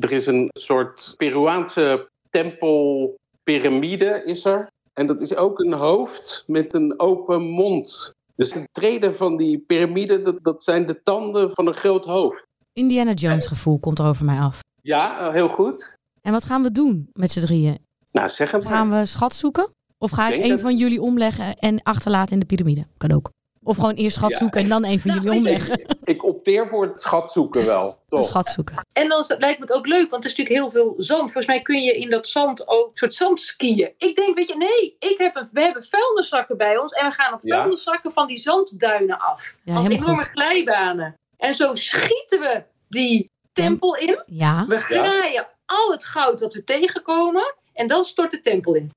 er 0.00 0.12
is 0.12 0.26
een 0.26 0.48
soort 0.52 1.14
Peruaanse 1.16 2.08
tempelpyramide 2.30 4.22
is 4.24 4.44
er. 4.44 4.70
En 4.92 5.06
dat 5.06 5.20
is 5.20 5.34
ook 5.34 5.58
een 5.60 5.72
hoofd 5.72 6.44
met 6.46 6.74
een 6.74 7.00
open 7.00 7.42
mond. 7.42 8.12
Dus 8.34 8.50
de 8.52 8.68
treden 8.72 9.14
van 9.16 9.36
die 9.36 9.58
piramide, 9.58 10.22
dat, 10.22 10.38
dat 10.42 10.64
zijn 10.64 10.86
de 10.86 11.00
tanden 11.02 11.50
van 11.54 11.66
een 11.66 11.74
groot 11.74 12.04
hoofd. 12.04 12.46
Indiana 12.72 13.12
Jones 13.12 13.46
gevoel 13.46 13.78
komt 13.78 13.98
er 13.98 14.06
over 14.06 14.24
mij 14.24 14.38
af. 14.38 14.60
Ja, 14.82 15.32
heel 15.32 15.48
goed. 15.48 15.94
En 16.22 16.32
wat 16.32 16.44
gaan 16.44 16.62
we 16.62 16.72
doen 16.72 17.08
met 17.12 17.30
z'n 17.30 17.40
drieën? 17.40 17.78
Nou, 18.10 18.28
zeg 18.28 18.50
het 18.50 18.62
maar. 18.64 18.72
Gaan 18.72 18.90
we 18.90 19.04
schat 19.06 19.34
zoeken? 19.34 19.70
Of 19.98 20.10
ga 20.10 20.26
ik 20.28 20.32
denk 20.32 20.44
een 20.44 20.50
dat- 20.50 20.60
van 20.60 20.76
jullie 20.76 21.00
omleggen 21.00 21.54
en 21.54 21.82
achterlaten 21.82 22.32
in 22.32 22.40
de 22.40 22.46
piramide? 22.46 22.86
Kan 22.96 23.12
ook. 23.12 23.30
Of 23.64 23.76
gewoon 23.76 23.94
eerst 23.94 24.16
schat 24.16 24.30
Ja. 24.30 24.36
zoeken 24.38 24.60
en 24.60 24.68
dan 24.68 24.84
een 24.84 25.00
van 25.00 25.10
Nou, 25.14 25.22
jullie 25.22 25.38
omleggen. 25.38 25.96
Ik 26.04 26.24
opteer 26.24 26.68
voor 26.68 26.86
het 26.86 27.00
schat 27.00 27.32
zoeken 27.32 27.66
wel, 27.66 27.98
toch? 28.08 28.26
schat 28.26 28.48
zoeken. 28.48 28.86
En 28.92 29.08
dan 29.08 29.24
lijkt 29.38 29.58
me 29.58 29.64
het 29.66 29.72
ook 29.72 29.86
leuk, 29.86 30.10
want 30.10 30.24
er 30.24 30.30
is 30.30 30.36
natuurlijk 30.36 30.56
heel 30.56 30.70
veel 30.70 30.94
zand. 30.96 31.20
Volgens 31.22 31.46
mij 31.46 31.62
kun 31.62 31.82
je 31.82 31.92
in 31.92 32.10
dat 32.10 32.26
zand 32.26 32.68
ook 32.68 32.86
een 32.86 32.96
soort 32.96 33.14
zand 33.14 33.40
skiën. 33.40 33.92
Ik 33.98 34.16
denk, 34.16 34.36
weet 34.36 34.48
je, 34.48 34.56
nee, 34.56 34.96
ik 35.10 35.18
heb 35.18 35.36
een, 35.36 35.48
we 35.52 35.60
hebben 35.60 35.82
vuilniszakken 35.84 36.56
bij 36.56 36.78
ons. 36.78 36.92
En 36.92 37.08
we 37.08 37.14
gaan 37.14 37.34
op 37.34 37.38
Ja. 37.42 37.56
vuilniszakken 37.56 38.10
van 38.12 38.26
die 38.26 38.38
zandduinen 38.38 39.18
af. 39.18 39.54
Ja, 39.64 39.74
als 39.76 39.86
enorme 39.88 40.14
goed. 40.22 40.26
glijbanen. 40.32 41.14
En 41.36 41.54
zo 41.54 41.74
schieten 41.74 42.40
we 42.40 42.64
die 42.88 43.30
tempel 43.52 43.96
in. 43.96 44.22
Ja, 44.26 44.64
We 44.68 44.78
graaien 44.78 45.46
al 45.66 45.90
het 45.92 46.04
goud 46.04 46.38
dat 46.38 46.54
we 46.54 46.64
tegenkomen. 46.64 47.54
En 47.72 47.86
dan 47.88 48.04
stort 48.04 48.30
de 48.30 48.40
tempel 48.40 48.74
in. 48.74 48.90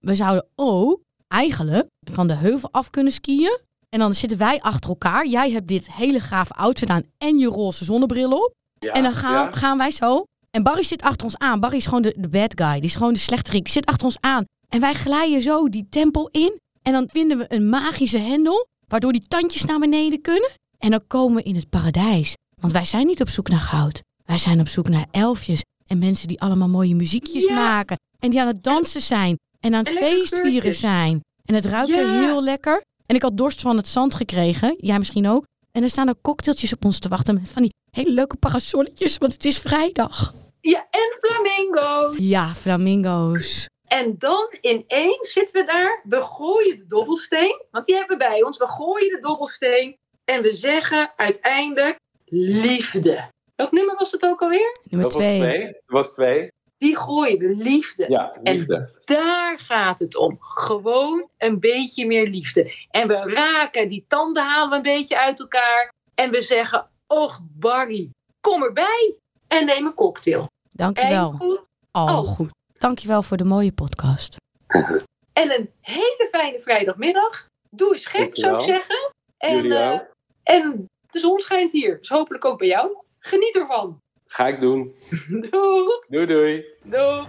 we 0.00 0.14
zouden 0.14 0.46
ook 0.54 1.00
eigenlijk 1.28 1.86
van 2.10 2.26
de 2.26 2.34
heuvel 2.34 2.68
af 2.72 2.90
kunnen 2.90 3.12
skiën. 3.12 3.58
En 3.92 3.98
dan 3.98 4.14
zitten 4.14 4.38
wij 4.38 4.60
achter 4.60 4.90
elkaar. 4.90 5.26
Jij 5.26 5.50
hebt 5.50 5.68
dit 5.68 5.92
hele 5.92 6.20
gave 6.20 6.52
outfit 6.54 6.88
aan 6.88 7.02
en 7.18 7.38
je 7.38 7.46
roze 7.46 7.84
zonnebril 7.84 8.30
op. 8.30 8.52
Ja, 8.78 8.92
En 8.92 9.02
dan 9.02 9.12
gaan, 9.12 9.32
ja. 9.32 9.52
gaan 9.52 9.78
wij 9.78 9.90
zo. 9.90 10.24
En 10.50 10.62
Barry 10.62 10.82
zit 10.82 11.02
achter 11.02 11.24
ons 11.24 11.38
aan. 11.38 11.60
Barry 11.60 11.76
is 11.76 11.84
gewoon 11.86 12.02
de, 12.02 12.14
de 12.18 12.28
bad 12.28 12.52
guy. 12.60 12.72
Die 12.74 12.82
is 12.88 12.94
gewoon 12.96 13.12
de 13.12 13.18
slechterik. 13.18 13.64
Die 13.64 13.72
zit 13.72 13.86
achter 13.86 14.06
ons 14.06 14.16
aan. 14.20 14.44
En 14.68 14.80
wij 14.80 14.94
glijden 14.94 15.42
zo 15.42 15.68
die 15.68 15.86
tempel 15.90 16.28
in. 16.30 16.58
En 16.82 16.92
dan 16.92 17.08
vinden 17.12 17.38
we 17.38 17.44
een 17.54 17.68
magische 17.68 18.18
hendel. 18.18 18.66
Waardoor 18.88 19.12
die 19.12 19.26
tandjes 19.28 19.64
naar 19.64 19.78
beneden 19.78 20.20
kunnen. 20.20 20.50
En 20.78 20.90
dan 20.90 21.06
komen 21.06 21.36
we 21.36 21.42
in 21.42 21.54
het 21.54 21.68
paradijs. 21.68 22.34
Want 22.60 22.72
wij 22.72 22.84
zijn 22.84 23.06
niet 23.06 23.20
op 23.20 23.28
zoek 23.28 23.48
naar 23.48 23.60
goud. 23.60 24.00
Wij 24.24 24.38
zijn 24.38 24.60
op 24.60 24.68
zoek 24.68 24.88
naar 24.88 25.06
elfjes. 25.10 25.62
En 25.86 25.98
mensen 25.98 26.28
die 26.28 26.40
allemaal 26.40 26.68
mooie 26.68 26.94
muziekjes 26.94 27.44
Ja. 27.44 27.54
maken. 27.54 27.96
En 28.18 28.30
die 28.30 28.40
aan 28.40 28.46
het 28.46 28.62
dansen 28.64 29.00
zijn. 29.00 29.36
En 29.60 29.74
aan 29.74 29.84
het 29.84 29.88
feestvieren 29.96 30.74
zijn. 30.74 31.20
En 31.44 31.54
het 31.54 31.64
ruikt 31.64 31.90
er 31.90 32.10
heel 32.10 32.42
lekker. 32.42 32.82
En 33.06 33.16
ik 33.16 33.22
had 33.22 33.36
dorst 33.36 33.60
van 33.60 33.76
het 33.76 33.88
zand 33.88 34.14
gekregen. 34.14 34.74
Jij 34.78 34.98
misschien 34.98 35.28
ook. 35.28 35.44
En 35.72 35.82
er 35.82 35.90
staan 35.90 36.08
ook 36.08 36.20
cocktailtjes 36.22 36.72
op 36.72 36.84
ons 36.84 36.98
te 36.98 37.08
wachten. 37.08 37.34
Met 37.34 37.50
van 37.50 37.62
die 37.62 37.72
hele 37.90 38.10
leuke 38.10 38.36
parasolletjes. 38.36 39.18
Want 39.18 39.32
het 39.32 39.44
is 39.44 39.58
vrijdag. 39.58 40.34
Ja, 40.60 40.86
en 40.90 41.18
flamingo. 41.20 42.14
Ja, 42.16 42.54
flamingo's. 42.54 43.66
En 43.88 44.14
dan 44.18 44.54
ineens 44.60 45.32
zitten 45.32 45.60
we 45.60 45.66
daar. 45.72 46.00
We 46.04 46.20
gooien 46.20 46.76
de 46.78 46.86
dobbelsteen. 46.86 47.62
Want 47.70 47.86
die 47.86 47.96
hebben 47.96 48.18
we 48.18 48.24
bij 48.24 48.42
ons. 48.42 48.58
We 48.58 48.68
gooien 48.68 49.10
de 49.10 49.20
dobbelsteen. 49.20 49.96
En 50.24 50.42
we 50.42 50.54
zeggen 50.54 51.12
uiteindelijk 51.16 51.96
liefde. 52.24 53.30
Welk 53.56 53.72
nummer 53.72 53.94
was 53.98 54.12
het 54.12 54.24
ook 54.24 54.42
alweer? 54.42 54.78
Nummer 54.82 55.10
Dat 55.10 55.18
was 55.18 55.22
twee. 55.22 55.38
twee. 55.38 55.64
Dat 55.64 55.82
was 55.86 56.12
twee. 56.12 56.50
Die 56.82 56.96
gooien 56.96 57.38
we 57.38 57.48
liefde. 57.56 58.04
Ja, 58.08 58.32
liefde. 58.42 58.90
Daar 59.04 59.58
gaat 59.58 59.98
het 59.98 60.16
om. 60.16 60.36
Gewoon 60.40 61.28
een 61.38 61.60
beetje 61.60 62.06
meer 62.06 62.28
liefde. 62.28 62.72
En 62.90 63.08
we 63.08 63.14
raken 63.14 63.88
die 63.88 64.04
tanden 64.08 64.42
halen 64.42 64.70
we 64.70 64.76
een 64.76 64.82
beetje 64.82 65.18
uit 65.20 65.40
elkaar. 65.40 65.92
En 66.14 66.30
we 66.30 66.42
zeggen: 66.42 66.90
Och, 67.06 67.40
Barry, 67.42 68.10
kom 68.40 68.62
erbij 68.62 69.14
en 69.48 69.66
neem 69.66 69.86
een 69.86 69.94
cocktail. 69.94 70.46
Dankjewel. 70.70 71.26
Eind 71.26 71.36
goed. 71.40 71.64
Al 71.90 72.18
Oh. 72.18 72.28
goed. 72.28 72.50
Dankjewel 72.78 73.22
voor 73.22 73.36
de 73.36 73.44
mooie 73.44 73.72
podcast. 73.72 74.36
En 75.32 75.50
een 75.52 75.70
hele 75.80 76.28
fijne 76.30 76.58
vrijdagmiddag. 76.58 77.46
Doe 77.70 77.92
eens 77.92 78.06
gek, 78.06 78.36
zou 78.36 78.54
ik 78.54 78.60
zeggen. 78.60 79.10
En, 79.36 79.72
eh, 79.72 79.92
ook. 79.92 80.14
en 80.42 80.86
de 81.10 81.18
zon 81.18 81.40
schijnt 81.40 81.72
hier. 81.72 81.98
Dus 81.98 82.08
hopelijk 82.08 82.44
ook 82.44 82.58
bij 82.58 82.68
jou. 82.68 82.96
Geniet 83.18 83.56
ervan. 83.56 83.98
Ga 84.32 84.48
ik 84.48 84.60
doen. 84.60 84.90
Doei. 85.50 86.00
Doei 86.08 86.26
doei. 86.26 86.64
Doei. 86.82 87.24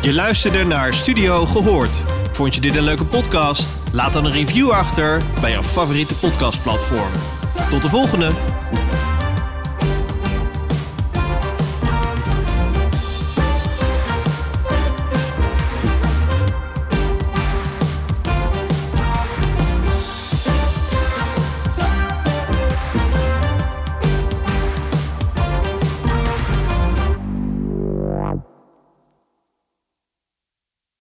Je 0.00 0.14
luisterde 0.14 0.64
naar 0.64 0.94
Studio 0.94 1.46
Gehoord. 1.46 2.02
Vond 2.30 2.54
je 2.54 2.60
dit 2.60 2.76
een 2.76 2.82
leuke 2.82 3.04
podcast? 3.04 3.92
Laat 3.92 4.12
dan 4.12 4.24
een 4.24 4.32
review 4.32 4.70
achter 4.70 5.22
bij 5.40 5.50
jouw 5.50 5.62
favoriete 5.62 6.14
podcastplatform. 6.14 7.12
Tot 7.68 7.82
de 7.82 7.88
volgende! 7.88 8.51